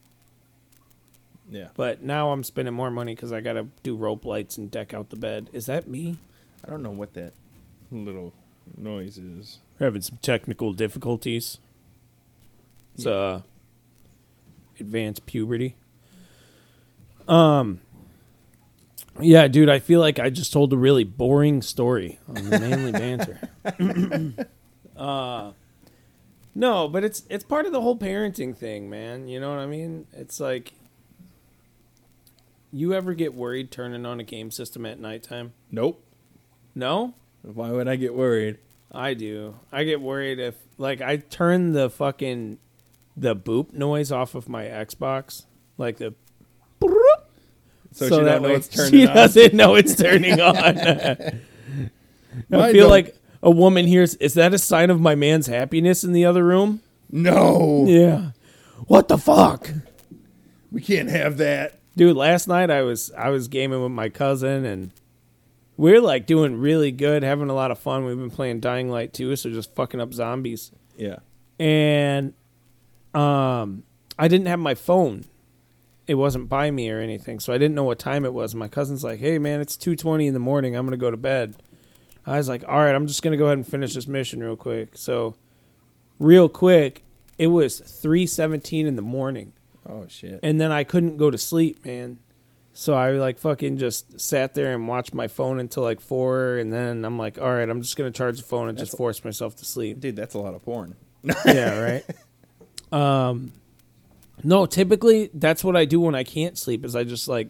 [1.50, 1.68] Yeah.
[1.76, 5.10] but now i'm spending more money because i gotta do rope lights and deck out
[5.12, 6.18] the bed is that me
[6.66, 7.34] I don't know what that
[7.92, 8.34] little
[8.76, 9.60] noise is.
[9.80, 11.60] We're having some technical difficulties.
[12.96, 13.42] It's uh
[14.80, 15.76] advanced puberty.
[17.28, 17.82] Um
[19.20, 22.92] Yeah, dude, I feel like I just told a really boring story on the manly
[23.72, 24.48] banter.
[24.98, 25.52] uh
[26.56, 29.28] no, but it's it's part of the whole parenting thing, man.
[29.28, 30.08] You know what I mean?
[30.14, 30.74] It's like
[32.78, 35.54] you ever get worried turning on a game system at nighttime?
[35.72, 36.04] Nope.
[36.76, 37.14] No?
[37.42, 38.58] Why would I get worried?
[38.92, 39.56] I do.
[39.72, 42.58] I get worried if like I turn the fucking
[43.18, 45.46] the boop noise off of my Xbox,
[45.78, 46.14] like the
[47.92, 50.56] So, she don't know way it's turning she doesn't know it's turning on.
[50.68, 51.40] I
[52.50, 54.16] Mine feel don't- like a woman hears.
[54.16, 56.82] Is that a sign of my man's happiness in the other room?
[57.10, 58.32] No, Yeah.
[58.88, 59.70] What the fuck,
[60.72, 61.80] we can't have that.
[61.96, 62.16] Dude?
[62.16, 64.92] Last night I was I was gaming with my cousin and.
[65.78, 68.06] We're like doing really good, having a lot of fun.
[68.06, 70.72] We've been playing Dying Light 2, so just fucking up zombies.
[70.96, 71.18] Yeah.
[71.60, 72.34] and
[73.14, 73.84] um
[74.18, 75.26] I didn't have my phone.
[76.08, 78.56] It wasn't by me or anything, so I didn't know what time it was.
[78.56, 80.78] My cousin's like, "Hey man, it's 2:20 in the morning.
[80.78, 81.56] I'm going to go to bed."
[82.26, 84.42] I was like, "All right, I'm just going to go ahead and finish this mission
[84.42, 85.36] real quick." So
[86.20, 87.04] real quick,
[87.38, 89.52] it was 3:17 in the morning,
[89.88, 90.40] Oh shit.
[90.44, 92.20] and then I couldn't go to sleep, man.
[92.74, 96.74] So I like fucking just sat there and watched my phone until like 4 and
[96.74, 99.24] then I'm like, "All right, I'm just going to charge the phone and just force
[99.24, 100.96] myself to sleep." Dude, that's a lot of porn.
[101.46, 102.04] yeah, right.
[102.92, 103.52] Um,
[104.44, 106.84] no, typically that's what I do when I can't sleep.
[106.84, 107.50] Is I just like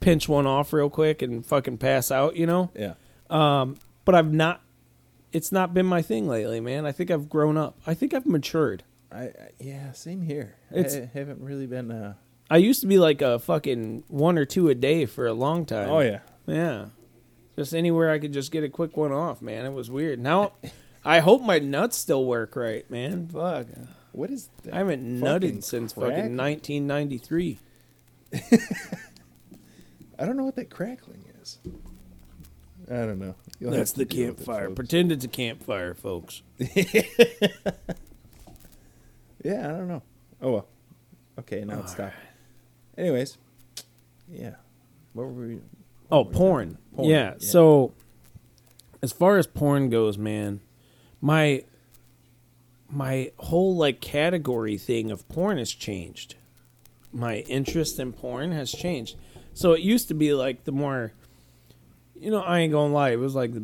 [0.00, 2.70] pinch one off real quick and fucking pass out, you know.
[2.76, 2.94] Yeah.
[3.30, 4.62] Um, But I've not.
[5.32, 6.86] It's not been my thing lately, man.
[6.86, 7.76] I think I've grown up.
[7.86, 8.84] I think I've matured.
[9.10, 10.56] I, I yeah, same here.
[10.72, 11.90] It's- I haven't really been.
[11.90, 12.14] Uh,
[12.50, 15.66] I used to be like a fucking one or two a day for a long
[15.66, 15.88] time.
[15.90, 16.20] oh yeah.
[16.46, 16.86] yeah.
[17.56, 19.66] Just anywhere I could just get a quick one off, man.
[19.66, 20.20] It was weird.
[20.20, 20.52] Now,
[21.04, 23.26] I hope my nuts still work right, man.
[23.28, 23.66] Fuck.
[24.12, 24.74] What is that?
[24.74, 26.10] I haven't nutted since crack?
[26.10, 27.58] fucking 1993.
[30.18, 31.58] I don't know what that crackling is.
[32.90, 33.34] I don't know.
[33.60, 34.70] You'll That's the with it, campfire.
[34.70, 36.42] Pretend it's a campfire, folks.
[39.44, 40.02] Yeah, I don't know.
[40.42, 40.66] Oh well.
[41.38, 42.14] Okay, now it's stopped.
[42.96, 43.38] Anyways,
[44.30, 44.56] yeah.
[45.12, 45.58] What were we?
[46.10, 46.78] Oh, porn.
[46.94, 47.32] Porn, Yeah.
[47.32, 47.34] yeah.
[47.38, 47.92] So,
[49.02, 50.60] as far as porn goes, man,
[51.20, 51.64] my
[52.90, 56.34] my whole like category thing of porn has changed.
[57.12, 59.16] My interest in porn has changed.
[59.54, 61.12] So it used to be like the more,
[62.18, 63.62] you know, I ain't gonna lie, it was like the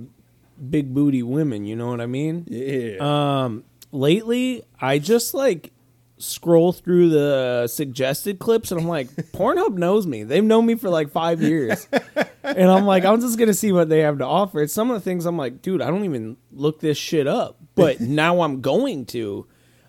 [0.71, 1.65] big booty women.
[1.65, 2.45] You know what I mean?
[2.49, 2.97] Yeah.
[3.45, 5.73] Um, lately, I just like
[6.19, 10.23] scroll through the suggested clips and I'm like, Pornhub knows me.
[10.23, 11.89] They've known me for like five years.
[12.43, 14.61] and I'm like, I'm just gonna see what they have to offer.
[14.61, 17.57] It's some of the things I'm like, dude, I don't even look this shit up.
[17.75, 19.47] But now I'm going to.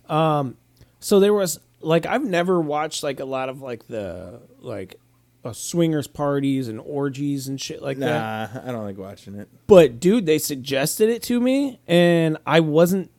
[0.08, 0.58] Um
[1.00, 5.00] so there was like I've never watched like a lot of like the like
[5.44, 8.54] uh, swingers parties and orgies and shit like that.
[8.54, 9.48] nah, I don't like watching it.
[9.68, 13.12] But dude, they suggested it to me, and I wasn't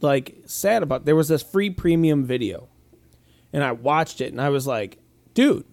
[0.00, 1.04] like sad about.
[1.04, 2.68] There was this free premium video,
[3.52, 4.98] and I watched it, and I was like,
[5.34, 5.64] dude,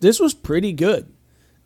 [0.00, 1.12] this was pretty good.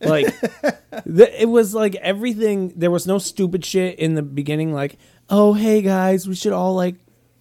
[0.01, 0.27] Like,
[1.05, 2.72] the, it was like everything.
[2.77, 4.72] There was no stupid shit in the beginning.
[4.72, 4.98] Like,
[5.31, 6.96] oh hey guys, we should all like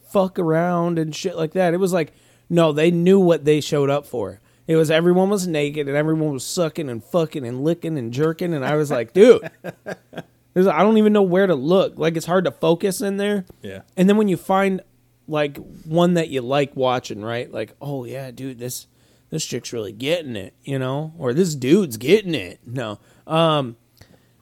[0.09, 1.73] fuck around and shit like that.
[1.73, 2.13] It was like,
[2.49, 4.39] no, they knew what they showed up for.
[4.67, 8.53] It was everyone was naked and everyone was sucking and fucking and licking and jerking,
[8.53, 9.49] and I was like, dude.
[10.53, 11.97] There's, I don't even know where to look.
[11.97, 13.45] Like it's hard to focus in there.
[13.61, 13.81] Yeah.
[13.95, 14.81] And then when you find
[15.27, 17.51] like one that you like watching, right?
[17.51, 18.87] Like, oh yeah, dude, this
[19.29, 22.59] this chick's really getting it, you know, or this dude's getting it.
[22.65, 22.99] No.
[23.25, 23.77] Um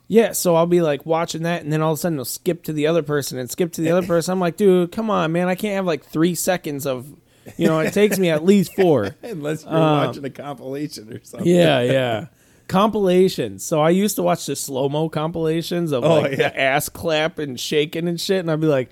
[0.07, 2.63] yeah, so I'll be like watching that and then all of a sudden it'll skip
[2.63, 4.31] to the other person and skip to the other person.
[4.31, 5.47] I'm like, dude, come on, man.
[5.47, 7.15] I can't have like three seconds of
[7.57, 9.15] you know, it takes me at least four.
[9.23, 11.47] Unless you're watching a compilation or something.
[11.47, 12.27] Yeah, yeah.
[12.69, 13.63] Compilations.
[13.63, 16.37] So I used to watch the slow mo compilations of Oh, like yeah.
[16.49, 18.89] the ass clap and shaking and shit, and I'd be like,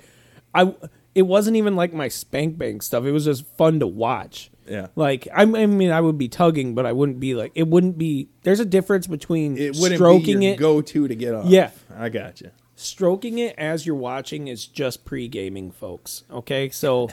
[0.53, 0.75] I
[1.15, 3.05] it wasn't even like my spank bank stuff.
[3.05, 4.51] It was just fun to watch.
[4.67, 4.87] Yeah.
[4.95, 7.67] Like I, I mean, I would be tugging, but I wouldn't be like it.
[7.67, 8.27] Wouldn't be.
[8.43, 10.59] There's a difference between It wouldn't stroking be your it.
[10.59, 11.45] go-to to get off.
[11.47, 11.71] Yeah.
[11.95, 12.51] I got you.
[12.75, 16.23] stroking it as you're watching is just pre gaming, folks.
[16.29, 17.09] Okay, so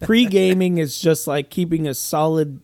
[0.00, 2.60] pre gaming is just like keeping a solid,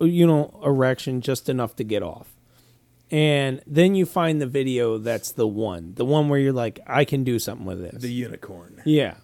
[0.00, 2.26] you know, erection just enough to get off.
[3.10, 7.04] And then you find the video that's the one, the one where you're like, I
[7.04, 8.02] can do something with this.
[8.02, 8.82] The unicorn.
[8.84, 9.14] Yeah.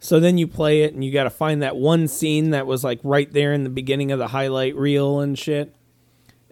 [0.00, 2.82] So then you play it and you got to find that one scene that was
[2.82, 5.74] like right there in the beginning of the highlight reel and shit.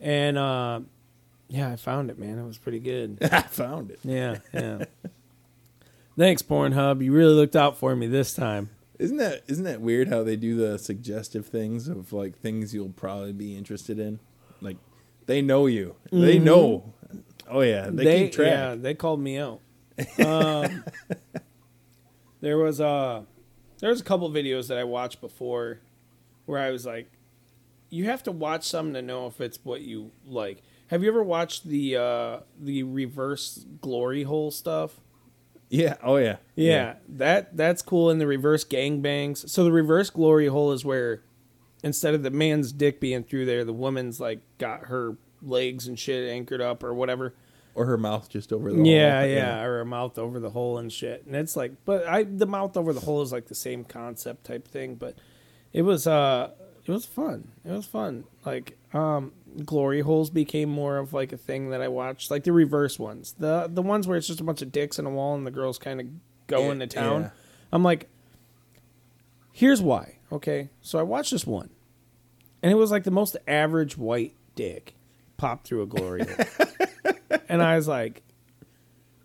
[0.01, 0.81] And uh
[1.49, 2.39] yeah, I found it, man.
[2.39, 3.19] It was pretty good.
[3.33, 3.99] I found it.
[4.05, 4.85] Yeah, yeah.
[6.17, 7.03] Thanks, Pornhub.
[7.03, 8.69] You really looked out for me this time.
[8.99, 12.91] Isn't that isn't that weird how they do the suggestive things of like things you'll
[12.91, 14.21] probably be interested in?
[15.29, 15.95] They know you.
[16.11, 16.95] They know.
[17.51, 18.53] Oh yeah, they, keep track.
[18.53, 18.71] Mm-hmm.
[18.71, 19.61] Yeah, they called me out.
[20.25, 20.85] Um,
[22.41, 23.27] there was a
[23.81, 25.81] there was a couple videos that I watched before
[26.47, 27.11] where I was like,
[27.91, 30.63] you have to watch some to know if it's what you like.
[30.87, 34.99] Have you ever watched the uh, the reverse glory hole stuff?
[35.69, 35.97] Yeah.
[36.03, 36.37] Oh yeah.
[36.55, 39.51] Yeah, that that's cool in the reverse gangbangs.
[39.51, 41.23] So the reverse glory hole is where
[41.83, 45.99] instead of the man's dick being through there, the woman's like got her legs and
[45.99, 47.35] shit anchored up or whatever.
[47.75, 48.83] Or her mouth just over the.
[48.83, 49.29] Yeah, hole.
[49.31, 51.25] yeah, or a mouth over the hole and shit.
[51.27, 54.45] And it's like, but I the mouth over the hole is like the same concept
[54.45, 54.97] type thing.
[54.97, 55.15] But
[55.73, 56.51] it was uh,
[56.85, 57.53] it was fun.
[57.65, 58.25] It was fun.
[58.45, 59.33] Like um,
[59.65, 63.37] glory holes became more of like a thing that I watched, like the reverse ones,
[63.39, 65.53] the the ones where it's just a bunch of dicks in a wall and the
[65.53, 66.07] girls kind of
[66.49, 67.21] going Yeah, to town.
[67.23, 67.31] yeah.
[67.71, 68.09] I'm like,
[69.53, 70.18] here's why.
[70.31, 71.71] Okay, so I watched this one,
[72.63, 74.95] and it was like the most average white dick
[75.37, 76.67] popped through a glory hole,
[77.49, 78.23] and I was like,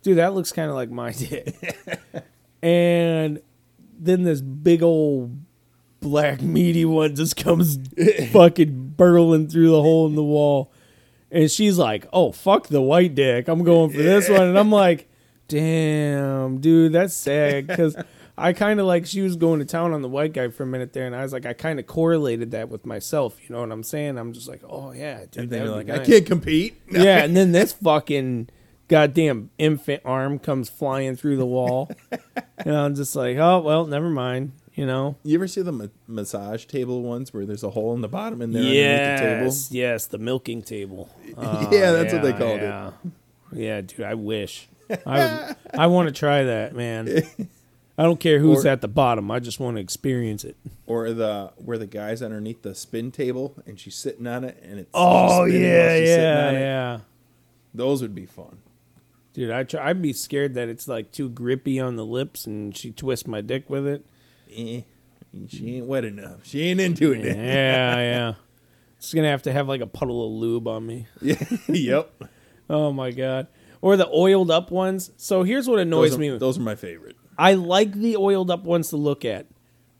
[0.02, 1.76] dude, that looks kind of like my dick.
[2.62, 3.40] and
[3.98, 5.36] then this big old
[6.00, 7.78] black meaty one just comes
[8.30, 10.72] fucking burrowing through the hole in the wall.
[11.30, 14.70] And she's like, "Oh fuck the white dick, I'm going for this one." And I'm
[14.70, 15.08] like,
[15.48, 17.96] "Damn, dude, that's sad." Because
[18.36, 20.66] I kind of like she was going to town on the white guy for a
[20.66, 23.38] minute there, and I was like, I kind of correlated that with myself.
[23.42, 24.18] You know what I'm saying?
[24.18, 26.80] I'm just like, "Oh yeah, dude." And then you're like, be I can't compete.
[26.90, 28.48] yeah, and then this fucking
[28.88, 31.90] goddamn infant arm comes flying through the wall,
[32.58, 34.52] and I'm just like, oh well, never mind.
[34.74, 35.14] You know?
[35.22, 38.42] You ever see the ma- massage table ones where there's a hole in the bottom
[38.42, 39.44] and there underneath the table?
[39.44, 41.08] Yes, yes, the milking table.
[41.36, 42.62] Oh, Yeah, that's what they oh, called it.
[42.62, 42.90] yeah.
[43.52, 44.68] Yeah, dude, I wish.
[45.06, 47.06] I would, I want to try that, man.
[47.96, 49.30] I don't care who's Or- at the bottom.
[49.30, 50.56] I just want to experience it.
[50.86, 54.80] Or the where the guy's underneath the spin table and she's sitting on it and
[54.80, 56.52] it's Oh yeah, yeah, it.
[56.54, 57.00] yeah.
[57.72, 58.58] Those would be fun.
[59.32, 62.76] Dude, I try, I'd be scared that it's like too grippy on the lips and
[62.76, 64.04] she twists my dick with it.
[64.54, 64.82] Eh,
[65.48, 66.40] she ain't wet enough.
[66.44, 67.24] She ain't into it.
[67.24, 68.34] Yeah, yeah.
[68.98, 71.06] It's gonna have to have like a puddle of lube on me.
[71.22, 71.36] Yeah.
[71.68, 72.12] yep.
[72.70, 73.46] Oh my god.
[73.80, 75.10] Or the oiled up ones.
[75.16, 76.38] So here's what annoys Those are, me.
[76.38, 77.16] those are my favorite.
[77.38, 79.46] I like the oiled up ones to look at.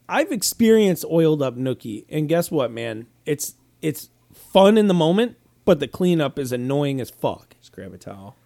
[0.09, 3.07] I've experienced oiled up nookie, and guess what, man?
[3.25, 7.55] It's it's fun in the moment, but the cleanup is annoying as fuck.
[7.61, 8.37] Just grab a towel.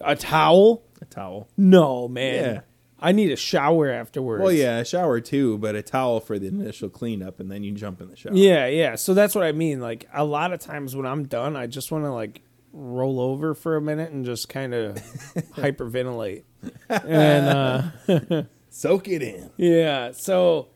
[0.00, 0.82] A towel?
[1.02, 1.48] A towel.
[1.56, 2.54] No, man.
[2.54, 2.60] Yeah.
[3.02, 4.42] I need a shower afterwards.
[4.42, 7.72] Well, yeah, a shower too, but a towel for the initial cleanup, and then you
[7.72, 8.34] jump in the shower.
[8.34, 8.94] Yeah, yeah.
[8.96, 9.80] So that's what I mean.
[9.80, 13.54] Like a lot of times when I'm done, I just want to like roll over
[13.54, 14.94] for a minute and just kind of
[15.56, 16.44] hyperventilate.
[16.88, 19.50] And uh Soak it in.
[19.56, 20.12] Yeah.
[20.12, 20.68] So,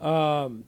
[0.00, 0.64] um,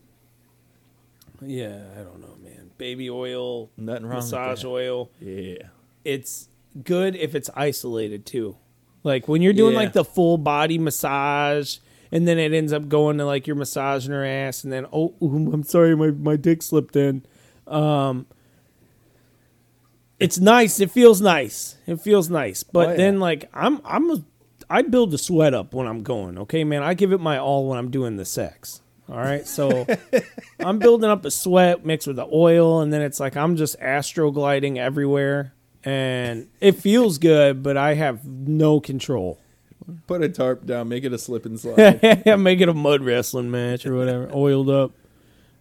[1.43, 2.71] yeah, I don't know, man.
[2.79, 4.69] Baby oil, Nothing wrong massage with that.
[4.69, 5.11] oil.
[5.21, 5.69] Yeah.
[6.05, 6.49] It's
[6.83, 8.57] good if it's isolated too.
[9.03, 9.79] Like when you're doing Yeah.
[9.81, 11.79] like the full body massage,
[12.11, 15.15] and then it ends up going to like you're massaging her ass, and then oh,
[15.21, 17.25] I'm sorry, my my dick slipped in.
[17.67, 18.27] Um,
[20.21, 20.81] it's nice.
[20.81, 21.77] It feels nice.
[21.87, 22.63] It feels nice.
[22.63, 22.97] But Oh, yeah.
[22.97, 24.25] then like I'm I'm a,
[24.71, 26.39] I build the sweat up when I'm going.
[26.39, 26.83] Okay, man.
[26.83, 28.81] I give it my all when I'm doing the sex.
[29.07, 29.87] All right, so
[30.61, 33.79] I'm building up the sweat mixed with the oil, and then it's like I'm just
[33.79, 35.53] astrogliding everywhere,
[35.85, 39.39] and it feels good, but I have no control.
[40.07, 42.01] Put a tarp down, make it a slip and slide.
[42.39, 44.93] Make it a mud wrestling match or whatever, oiled up.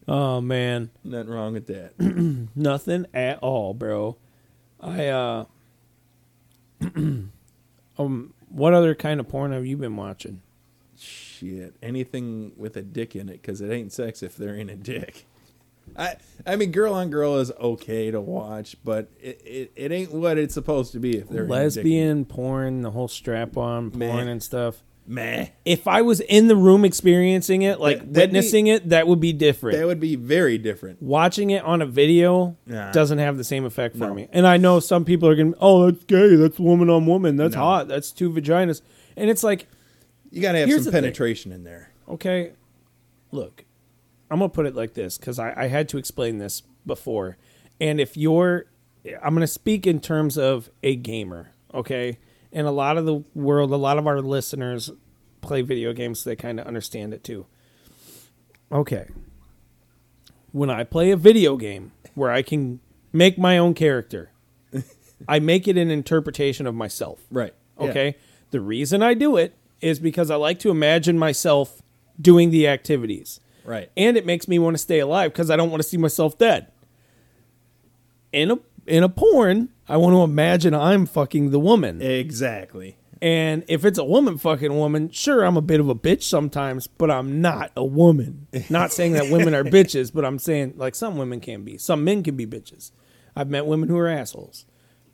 [0.08, 1.92] Oh man, Nothing wrong with that.
[2.56, 4.16] nothing at all, bro.
[4.84, 5.44] I uh,
[7.98, 10.42] um, what other kind of porn have you been watching?
[10.98, 14.76] Shit, anything with a dick in it, because it ain't sex if there ain't a
[14.76, 15.26] dick.
[15.96, 16.16] I
[16.46, 20.38] I mean, girl on girl is okay to watch, but it, it, it ain't what
[20.38, 21.64] it's supposed to be if there ain't a dick in it.
[21.64, 24.28] Lesbian porn, the whole strap on porn Man.
[24.28, 24.82] and stuff.
[25.06, 25.48] Meh.
[25.64, 29.20] If I was in the room experiencing it, like That- that'd witnessing it, that would
[29.20, 29.76] be different.
[29.78, 31.02] That would be very different.
[31.02, 32.90] Watching it on a video Nah.
[32.92, 34.14] doesn't have the same effect for No.
[34.14, 34.28] me.
[34.32, 36.36] And I know some people are going, "Oh, that's gay.
[36.36, 37.36] That's woman on woman.
[37.36, 37.60] That's No.
[37.60, 37.88] hot.
[37.88, 38.80] That's two vaginas."
[39.16, 39.66] And it's like,
[40.30, 41.02] You got to have Here's some the thing.
[41.02, 41.90] penetration in there.
[42.08, 42.52] okay,
[43.30, 43.64] look,
[44.30, 47.36] I'm gonna put it like this because I, I had to explain this before.
[47.80, 48.64] And if you're,
[49.22, 52.18] I'm gonna speak in terms of a gamer, okay?
[52.54, 54.90] And a lot of the world, a lot of our listeners
[55.40, 57.46] play video games, so they kind of understand it too.
[58.72, 59.08] Okay.
[60.52, 62.78] When I play a video game where I can
[63.12, 64.30] make my own character,
[65.28, 67.20] I make it an interpretation of myself.
[67.30, 67.52] Right.
[67.78, 67.88] Yeah.
[67.88, 68.16] Okay.
[68.52, 71.82] The reason I do it is because I like to imagine myself
[72.20, 73.40] doing the activities.
[73.64, 73.90] Right.
[73.96, 76.38] And it makes me want to stay alive because I don't want to see myself
[76.38, 76.70] dead.
[78.32, 82.00] In a in a porn, I want to imagine I'm fucking the woman.
[82.00, 82.96] Exactly.
[83.20, 86.86] And if it's a woman fucking woman, sure, I'm a bit of a bitch sometimes,
[86.86, 88.48] but I'm not a woman.
[88.68, 91.78] Not saying that women are bitches, but I'm saying like some women can be.
[91.78, 92.90] Some men can be bitches.
[93.36, 94.66] I've met women who are assholes.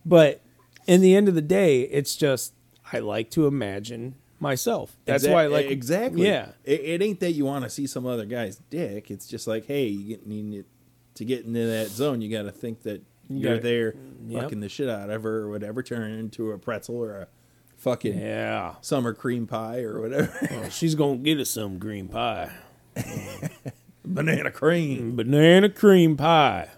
[0.05, 0.43] But
[0.87, 2.55] in the end of the day, it's just
[2.93, 4.97] I like to imagine myself.
[5.05, 6.27] That's Exac- why I like exactly.
[6.27, 6.49] Yeah.
[6.65, 9.11] It, it ain't that you want to see some other guy's dick.
[9.11, 10.65] It's just like, hey, you get, need
[11.15, 13.95] to get into that zone, you got to think that you are gotta- there,
[14.27, 14.43] Yep.
[14.43, 17.29] fucking the shit out of her or whatever, turn into a pretzel or a
[17.79, 18.75] fucking Yeah.
[18.83, 22.51] summer cream pie or whatever, Well, she's gonna get us some green pie.
[24.05, 25.17] banana cream.
[25.17, 26.69] Banana cream pie.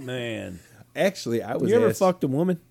[0.00, 0.60] Man.
[0.94, 2.60] Actually, I was You ever asked- fucked a woman?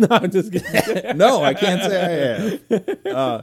[0.00, 1.18] No, I'm just kidding.
[1.18, 3.06] no, I can't say I have.
[3.06, 3.42] Uh,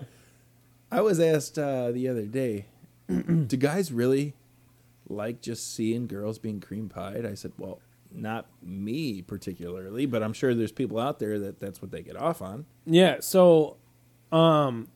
[0.92, 2.66] I was asked uh, the other day,
[3.08, 4.34] do guys really
[5.08, 7.28] like just seeing girls being cream pied?
[7.28, 7.80] I said, well,
[8.12, 12.16] not me particularly, but I'm sure there's people out there that that's what they get
[12.18, 12.66] off on.
[12.86, 13.78] Yeah, so
[14.32, 14.88] um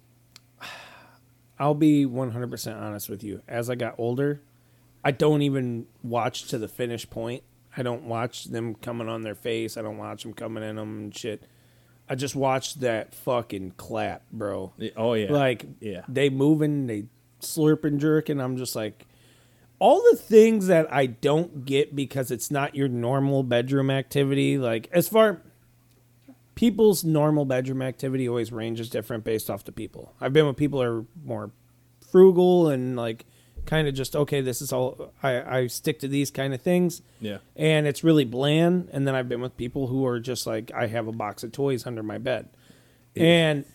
[1.59, 3.43] I'll be 100% honest with you.
[3.47, 4.41] As I got older,
[5.03, 7.43] I don't even watch to the finish point.
[7.77, 9.77] I don't watch them coming on their face.
[9.77, 11.43] I don't watch them coming in them and shit.
[12.09, 14.73] I just watch that fucking clap, bro.
[14.97, 17.05] Oh yeah, Like, yeah, they moving, they
[17.41, 18.41] slurping, jerking.
[18.41, 19.05] I'm just like,
[19.81, 24.59] all the things that I don't get because it's not your normal bedroom activity.
[24.59, 25.41] Like, as far
[26.53, 30.13] people's normal bedroom activity always ranges different based off the people.
[30.21, 31.49] I've been with people who are more
[32.11, 33.25] frugal and like
[33.65, 34.39] kind of just okay.
[34.41, 37.39] This is all I, I stick to these kind of things yeah.
[37.55, 38.89] and it's really bland.
[38.91, 41.51] And then I've been with people who are just like, I have a box of
[41.51, 42.49] toys under my bed,
[43.15, 43.65] and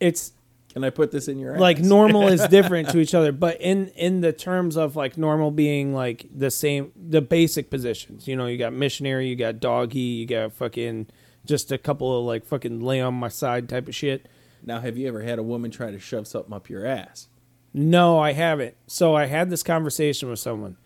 [0.00, 0.32] it's
[0.72, 3.32] Can I put this in your like normal is different to each other.
[3.32, 8.28] But in in the terms of like normal being like the same, the basic positions.
[8.28, 11.08] You know, you got missionary, you got doggy, you got fucking
[11.44, 14.28] just a couple of like fucking lay on my side type of shit.
[14.62, 17.28] Now, have you ever had a woman try to shove something up your ass?
[17.72, 18.76] No, I haven't.
[18.86, 20.76] So I had this conversation with someone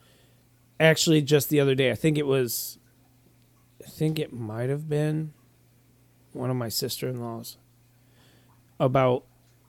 [0.78, 1.90] actually just the other day.
[1.90, 2.78] I think it was,
[3.84, 5.32] I think it might have been
[6.32, 7.56] one of my sister in laws
[8.78, 9.24] about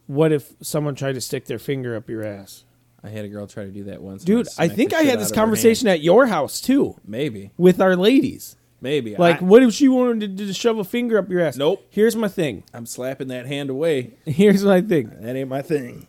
[0.08, 2.64] what if someone tried to stick their finger up your ass.
[3.04, 4.24] I had a girl try to do that once.
[4.24, 7.96] Dude, I smacked think I had this conversation at your house too Maybe, with our
[7.96, 8.56] ladies.
[8.82, 9.16] maybe.
[9.16, 11.56] Like, I, what if she wanted to, to shove a finger up your ass?
[11.56, 11.86] Nope.
[11.92, 12.64] Here's my thing.
[12.74, 14.14] I'm slapping that hand away.
[14.26, 15.12] Here's my thing.
[15.20, 16.08] That ain't my thing.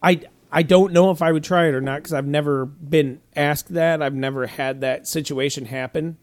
[0.00, 0.20] I
[0.52, 3.74] I don't know if I would try it or not because I've never been asked
[3.74, 4.02] that.
[4.02, 6.16] I've never had that situation happen.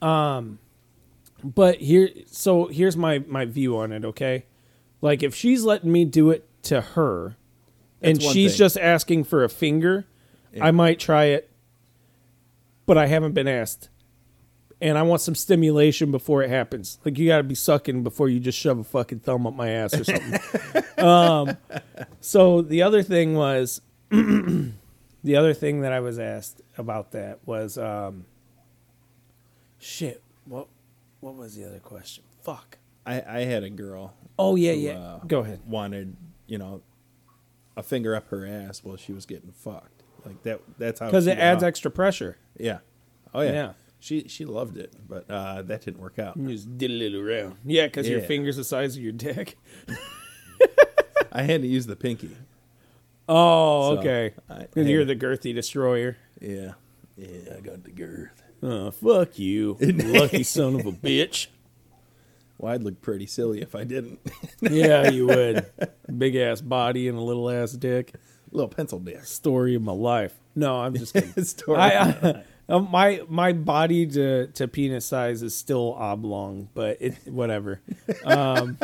[0.00, 0.60] Um,
[1.42, 4.04] but here, so here's my my view on it.
[4.04, 4.44] Okay,
[5.04, 7.36] like if she's letting me do it to her,
[8.00, 8.58] and That's one she's thing.
[8.58, 10.06] just asking for a finger,
[10.58, 11.50] I might try it.
[12.86, 13.90] But I haven't been asked,
[14.80, 16.98] and I want some stimulation before it happens.
[17.04, 19.68] Like you got to be sucking before you just shove a fucking thumb up my
[19.68, 20.82] ass or something.
[21.04, 21.58] um,
[22.22, 24.72] so the other thing was, the
[25.36, 28.24] other thing that I was asked about that was, um,
[29.78, 30.22] shit.
[30.46, 30.68] What
[31.20, 32.24] what was the other question?
[32.42, 32.78] Fuck.
[33.06, 34.98] I, I had a girl Oh yeah, who, yeah.
[34.98, 35.60] uh, Go ahead.
[35.66, 36.82] wanted you know
[37.76, 40.02] a finger up her ass while she was getting fucked.
[40.24, 40.60] Like that.
[40.78, 41.06] That's how.
[41.06, 41.68] Because it adds off.
[41.68, 42.38] extra pressure.
[42.58, 42.78] Yeah.
[43.34, 43.52] Oh yeah.
[43.52, 43.72] Yeah.
[44.00, 46.36] She she loved it, but uh, that didn't work out.
[46.36, 47.56] You just did a little around.
[47.64, 49.56] Yeah, because your finger's the size of your dick.
[51.32, 52.30] I had to use the pinky.
[53.28, 54.34] Oh, So, okay.
[54.48, 56.16] I- Because you're the girthy destroyer.
[56.40, 56.72] Yeah.
[57.16, 57.54] Yeah.
[57.56, 58.42] I got the girth.
[58.62, 61.48] Oh, fuck you, lucky son of a bitch.
[62.58, 64.20] Well, I'd look pretty silly if I didn't.
[64.60, 65.66] Yeah, you would.
[66.16, 68.14] Big ass body and a little ass dick.
[68.50, 69.24] Little pencil dick.
[69.24, 70.38] Story of my life.
[70.54, 71.44] No, I'm just kidding.
[71.44, 71.78] Story.
[71.78, 77.14] I, I uh, my my body to to penis size is still oblong, but it
[77.26, 77.80] whatever.
[78.24, 78.78] Um,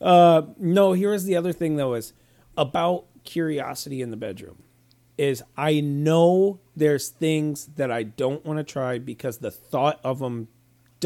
[0.00, 2.12] No, here's the other thing though is
[2.56, 4.62] about curiosity in the bedroom.
[5.18, 10.18] Is I know there's things that I don't want to try because the thought of
[10.18, 10.48] them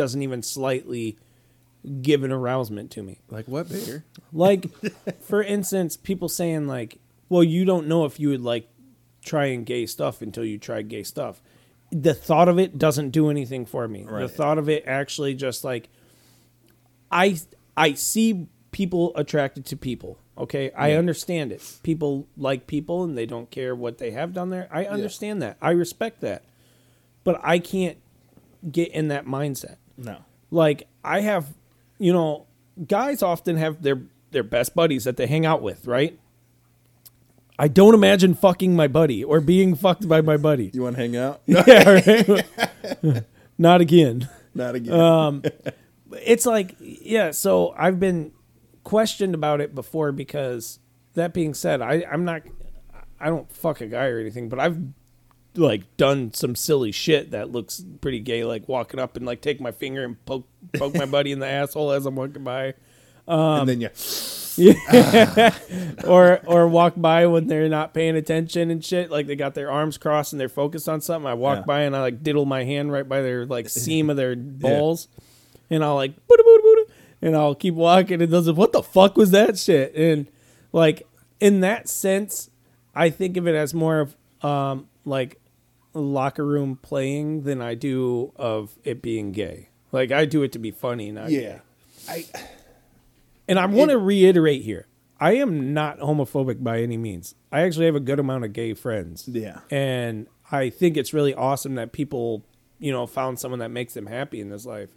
[0.00, 1.18] doesn't even slightly
[2.00, 3.20] give an arousement to me.
[3.28, 4.06] Like what beer?
[4.32, 4.64] Like,
[5.20, 6.98] for instance, people saying like,
[7.28, 8.66] "Well, you don't know if you would like
[9.22, 11.42] trying gay stuff until you try gay stuff."
[11.92, 14.06] The thought of it doesn't do anything for me.
[14.08, 15.90] The thought of it actually just like,
[17.10, 17.38] I
[17.76, 20.18] I see people attracted to people.
[20.38, 21.62] Okay, I understand it.
[21.82, 24.66] People like people, and they don't care what they have down there.
[24.70, 25.58] I understand that.
[25.60, 26.44] I respect that,
[27.22, 27.98] but I can't
[28.70, 30.18] get in that mindset No.
[30.50, 31.46] like I have,
[31.98, 32.46] you know,
[32.88, 36.18] guys often have their their best buddies that they hang out with, right?
[37.58, 40.70] I don't imagine fucking my buddy or being fucked by my buddy.
[40.72, 41.42] You want to hang out?
[41.46, 43.24] yeah, right?
[43.58, 44.28] Not again.
[44.54, 44.94] Not again.
[44.98, 45.42] Um,
[46.12, 47.30] It's like, yeah.
[47.30, 48.32] So I've been
[48.82, 50.80] questioned about it before because
[51.14, 52.42] that being said, I I'm not,
[53.20, 54.78] I don't fuck a guy or anything, but I've
[55.56, 59.60] like done some silly shit that looks pretty gay, like walking up and like take
[59.60, 62.74] my finger and poke poke my buddy in the asshole as I'm walking by.
[63.26, 63.88] and then you.
[66.04, 69.10] or or walk by when they're not paying attention and shit.
[69.10, 71.28] Like they got their arms crossed and they're focused on something.
[71.28, 71.64] I walk Yeah.
[71.64, 75.08] by and I like diddle my hand right by their like seam of their balls,
[75.70, 76.84] and I'll like booda booda booda,
[77.22, 78.20] and I'll keep walking.
[78.22, 79.94] And does what the fuck was that shit?
[79.94, 80.26] And
[80.72, 81.06] like
[81.38, 82.50] in that sense,
[82.94, 85.40] I think of it as more of um like
[85.92, 89.70] locker room playing than I do of it being gay.
[89.92, 91.42] Like I do it to be funny, not gay.
[91.42, 91.58] Yeah.
[92.08, 92.24] I.
[93.48, 94.86] And I want to reiterate here
[95.20, 97.34] I am not homophobic by any means.
[97.52, 99.28] I actually have a good amount of gay friends.
[99.28, 99.60] Yeah.
[99.70, 102.42] And I think it's really awesome that people,
[102.78, 104.88] you know, found someone that makes them happy in this life.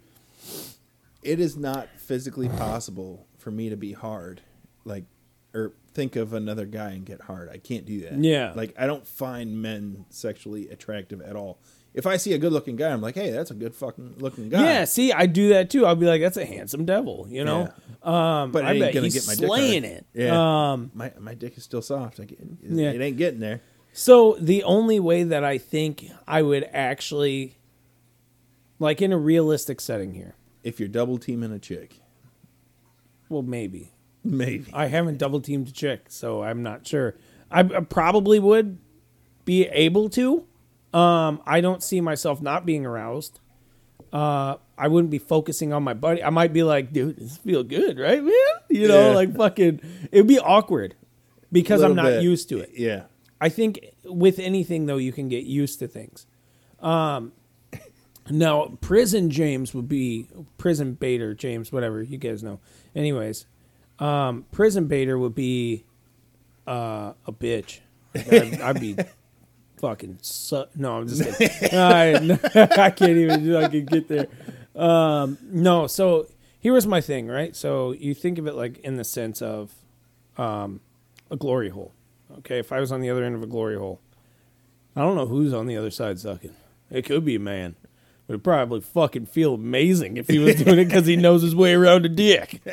[1.22, 4.40] it is not physically possible for me to be hard,
[4.84, 5.04] like,
[5.52, 7.48] or think of another guy and get hard.
[7.48, 8.18] I can't do that.
[8.18, 8.52] Yeah.
[8.54, 11.58] Like, I don't find men sexually attractive at all.
[11.94, 14.48] If I see a good looking guy, I'm like, hey, that's a good fucking looking
[14.48, 14.62] guy.
[14.64, 15.86] Yeah, see, I do that too.
[15.86, 17.72] I'll be like, that's a handsome devil, you know?
[18.02, 19.94] Um, But it I ain't bet gonna he's get my dick slaying hard.
[19.98, 20.06] it.
[20.12, 20.72] Yeah.
[20.72, 22.18] Um, my my dick is still soft.
[22.18, 22.90] I get, it, Yeah.
[22.90, 23.60] it ain't getting there.
[23.92, 27.58] So the only way that I think I would actually,
[28.80, 30.34] like in a realistic setting here,
[30.64, 32.00] If you're double teaming a chick,
[33.28, 33.92] well, maybe.
[34.24, 34.66] Maybe.
[34.72, 37.14] I haven't double teamed a chick, so I'm not sure.
[37.50, 38.78] I, I probably would
[39.44, 40.46] be able to.
[40.92, 43.40] Um, I don't see myself not being aroused.
[44.12, 46.22] Uh, I wouldn't be focusing on my buddy.
[46.22, 48.32] I might be like, dude, this feel good, right, man?
[48.70, 49.14] You know, Yeah.
[49.14, 49.80] like fucking.
[50.10, 50.94] It'd be awkward
[51.52, 52.22] because I'm not bit.
[52.22, 52.70] used to it.
[52.74, 53.04] Yeah.
[53.40, 56.26] I think with anything though, you can get used to things.
[56.80, 57.32] Um,
[58.30, 62.58] now prison James would be prison Bader James, whatever you guys know.
[62.96, 63.46] Anyways,
[63.98, 65.84] um, prison Bader would be
[66.66, 67.80] uh, a bitch.
[68.14, 68.96] I'd, I'd be
[69.78, 70.98] fucking su- no.
[70.98, 71.78] I'm just kidding.
[71.78, 72.38] I,
[72.84, 73.56] I can't even.
[73.56, 74.26] I can get there.
[74.74, 75.86] Um, no.
[75.86, 76.26] So
[76.60, 77.54] here was my thing, right?
[77.54, 79.72] So you think of it like in the sense of
[80.36, 80.80] um,
[81.30, 81.92] a glory hole.
[82.38, 84.00] Okay, if I was on the other end of a glory hole,
[84.96, 86.54] I don't know who's on the other side sucking.
[86.90, 87.76] It could be a man,
[88.28, 91.74] it'd probably fucking feel amazing if he was doing it because he knows his way
[91.74, 92.62] around a dick.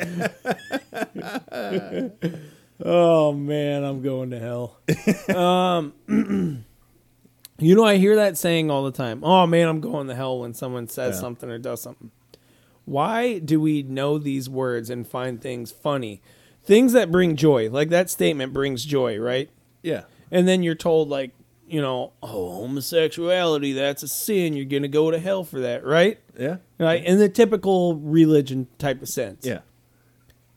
[2.84, 4.78] oh man, I'm going to hell.
[5.36, 5.92] Um,
[7.58, 9.20] you know, I hear that saying all the time.
[9.22, 11.20] Oh man, I'm going to hell when someone says Yeah.
[11.20, 12.10] something or does something.
[12.84, 16.20] Why do we know these words and find things funny?
[16.64, 19.50] Things that bring joy, like that statement brings joy, right?
[19.82, 20.02] Yeah.
[20.30, 21.32] and then you're told like
[21.72, 26.18] you know oh homosexuality that's a sin you're gonna go to hell for that right
[26.38, 26.56] Yeah.
[26.78, 29.60] right in the typical religion type of sense Yeah.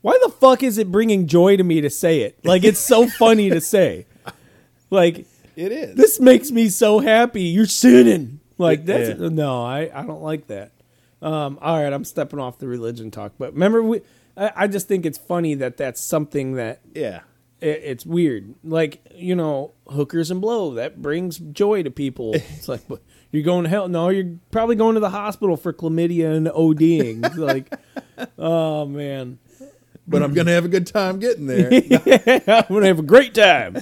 [0.01, 3.07] why the fuck is it bringing joy to me to say it like it's so
[3.19, 4.05] funny to say
[4.89, 5.95] like It is.
[5.95, 9.29] this makes me so happy you're sinning like that's Yeah.
[9.29, 10.71] no i i don't like that
[11.21, 14.01] um all right i'm stepping off the religion talk but remember we
[14.37, 17.21] I, I just think it's funny that that's something that yeah.
[17.61, 18.55] It, it's weird.
[18.63, 22.33] Like you know, hookers and blow that brings joy to people.
[22.55, 23.01] It's like but
[23.31, 23.87] you're going to hell.
[23.87, 27.25] No, you're probably going to the hospital for chlamydia and ODing.
[27.25, 27.73] It's like,
[28.37, 29.39] oh man,
[30.07, 31.67] But I'm gonna have a good time getting there.
[32.47, 33.77] I'm gonna have a great time.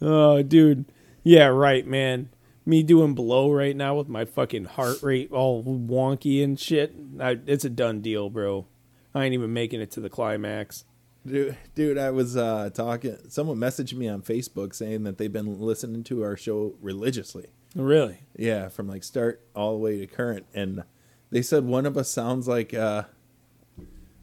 [0.00, 0.84] oh, dude,
[1.22, 2.28] yeah, right, man.
[2.64, 6.94] Me doing blow right now with my fucking heart rate all wonky and shit.
[7.18, 8.66] I, it's a done deal, bro.
[9.14, 10.84] I ain't even making it to the climax.
[11.24, 13.16] Dude, dude, I was uh, talking.
[13.28, 17.46] Someone messaged me on Facebook saying that they've been listening to our show religiously.
[17.76, 18.18] Really?
[18.36, 20.82] Yeah, from like start all the way to current, and
[21.30, 23.04] they said one of us sounds like uh,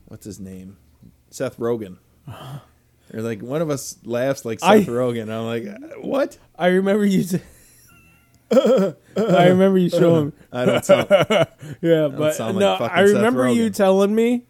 [0.08, 0.78] what's his name,
[1.30, 1.98] Seth Rogen.
[3.12, 5.32] Or like one of us laughs like I- Seth Rogen.
[5.32, 6.38] I'm like, uh, what?
[6.56, 7.24] I remember you.
[7.24, 7.40] T-
[8.52, 10.32] I remember you showing.
[10.52, 11.08] I don't sound.
[11.82, 14.46] Yeah, but sound like no, I remember you telling me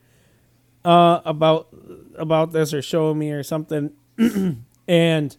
[0.89, 1.67] uh, about
[2.15, 3.91] about this or showing me or something,
[4.87, 5.37] and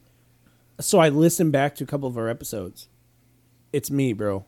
[0.78, 2.88] so I listened back to a couple of our episodes.
[3.72, 4.44] It's me, bro.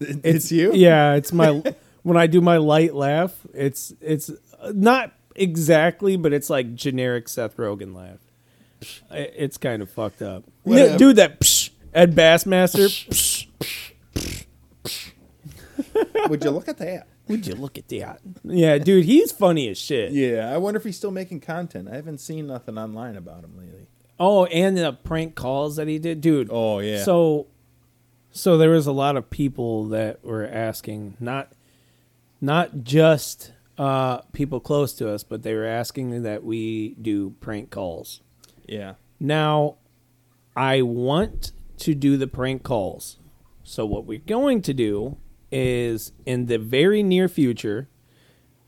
[0.00, 0.74] It's, you.
[0.74, 1.62] Yeah, it's my
[2.02, 3.34] when I do my light laugh.
[3.54, 4.30] It's it's
[4.74, 8.20] not exactly, but it's like generic Seth Rogen laugh.
[9.10, 10.44] It's kind of fucked up.
[10.64, 10.98] Whatever.
[10.98, 12.88] Dude, that psh, Ed Bassmaster.
[12.88, 13.48] Psh,
[14.84, 17.06] Psh, Would you look at that?
[17.28, 18.20] Would you look at that?
[18.44, 20.12] Yeah, dude, he's funny as shit.
[20.12, 21.88] Yeah, I wonder if he's still making content.
[21.90, 23.86] I haven't seen nothing online about him lately.
[24.20, 26.48] Oh, and the prank calls that he did, dude.
[26.50, 27.04] Oh yeah.
[27.04, 27.46] So,
[28.32, 31.52] so there was a lot of people that were asking, not,
[32.40, 37.70] not just uh, people close to us, but they were asking that we do prank
[37.70, 38.20] calls.
[38.66, 38.94] yeah.
[39.20, 39.76] Now,
[40.56, 43.18] I want to do the prank calls.
[43.64, 45.16] So what we're going to do
[45.50, 47.88] is in the very near future,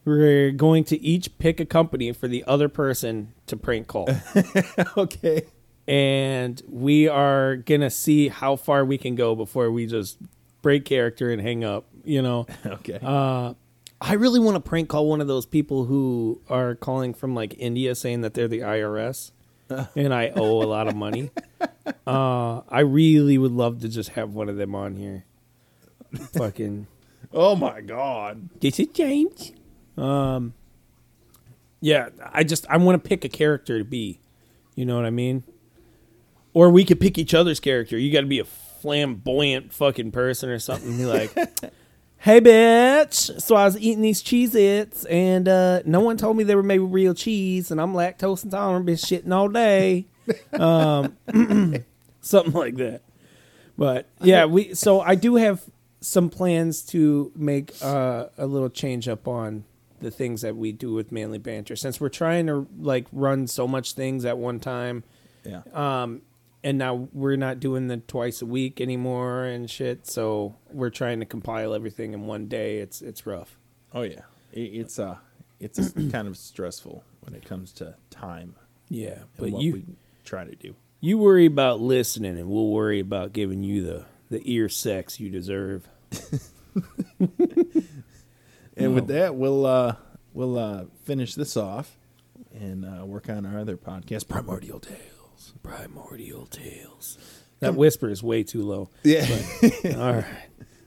[0.04, 4.08] we're going to each pick a company for the other person to prank call.
[4.96, 5.42] okay.
[5.86, 10.18] and we are gonna see how far we can go before we just
[10.62, 11.86] break character and hang up.
[12.04, 12.98] You know, Okay.
[13.02, 13.54] uh,
[14.00, 17.54] I really want to prank call one of those people who are calling from like
[17.58, 19.32] India saying that they're the IRS
[19.94, 21.30] and I owe a lot of money.
[22.06, 25.24] Uh, I really would love to just have one of them on here.
[26.32, 26.86] Fucking
[27.32, 28.48] oh my god.
[28.60, 29.52] this is James.
[29.96, 30.54] Um,
[31.80, 34.20] yeah, I just I want to pick a character to be.
[34.74, 35.44] You know what I mean?
[36.52, 37.98] Or we could pick each other's character.
[37.98, 40.96] You got to be a flamboyant fucking person or something.
[40.96, 41.32] Be like,
[42.18, 43.40] "Hey, bitch!
[43.40, 46.78] So I was eating these Cheez-Its, and uh, no one told me they were made
[46.80, 48.86] with real cheese, and I'm lactose intolerant.
[48.86, 50.06] Been shitting all day."
[50.52, 51.16] Um,
[52.20, 53.00] something like that.
[53.76, 54.74] But yeah, we.
[54.74, 55.64] So I do have
[56.00, 59.64] some plans to make uh, a little change up on
[60.00, 63.68] the things that we do with manly banter since we're trying to like run so
[63.68, 65.04] much things at one time
[65.44, 65.60] Yeah.
[65.74, 66.22] um
[66.64, 71.20] and now we're not doing the twice a week anymore and shit so we're trying
[71.20, 73.58] to compile everything in one day it's it's rough
[73.92, 74.22] oh yeah.
[74.54, 75.16] It, it's uh
[75.58, 78.54] it's kind of stressful when it comes to time
[78.88, 79.84] yeah but what you we
[80.24, 80.74] try to do.
[81.00, 85.28] you worry about listening and we'll worry about giving you the the ear sex you
[85.28, 85.88] deserve
[88.76, 89.96] And with that, we'll uh
[90.32, 91.98] we'll uh finish this off
[92.54, 95.52] and uh, work on our other podcast, Primordial Tales.
[95.62, 97.16] primordial tales
[97.60, 99.26] that whisper is way too low Yeah.
[99.96, 100.24] all right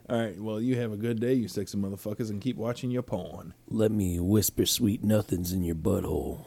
[0.10, 0.40] All right.
[0.40, 3.54] Well, you have a good day, you sexy motherfuckers, and keep watching your porn.
[3.70, 6.46] let me whisper sweet nothings in your butthole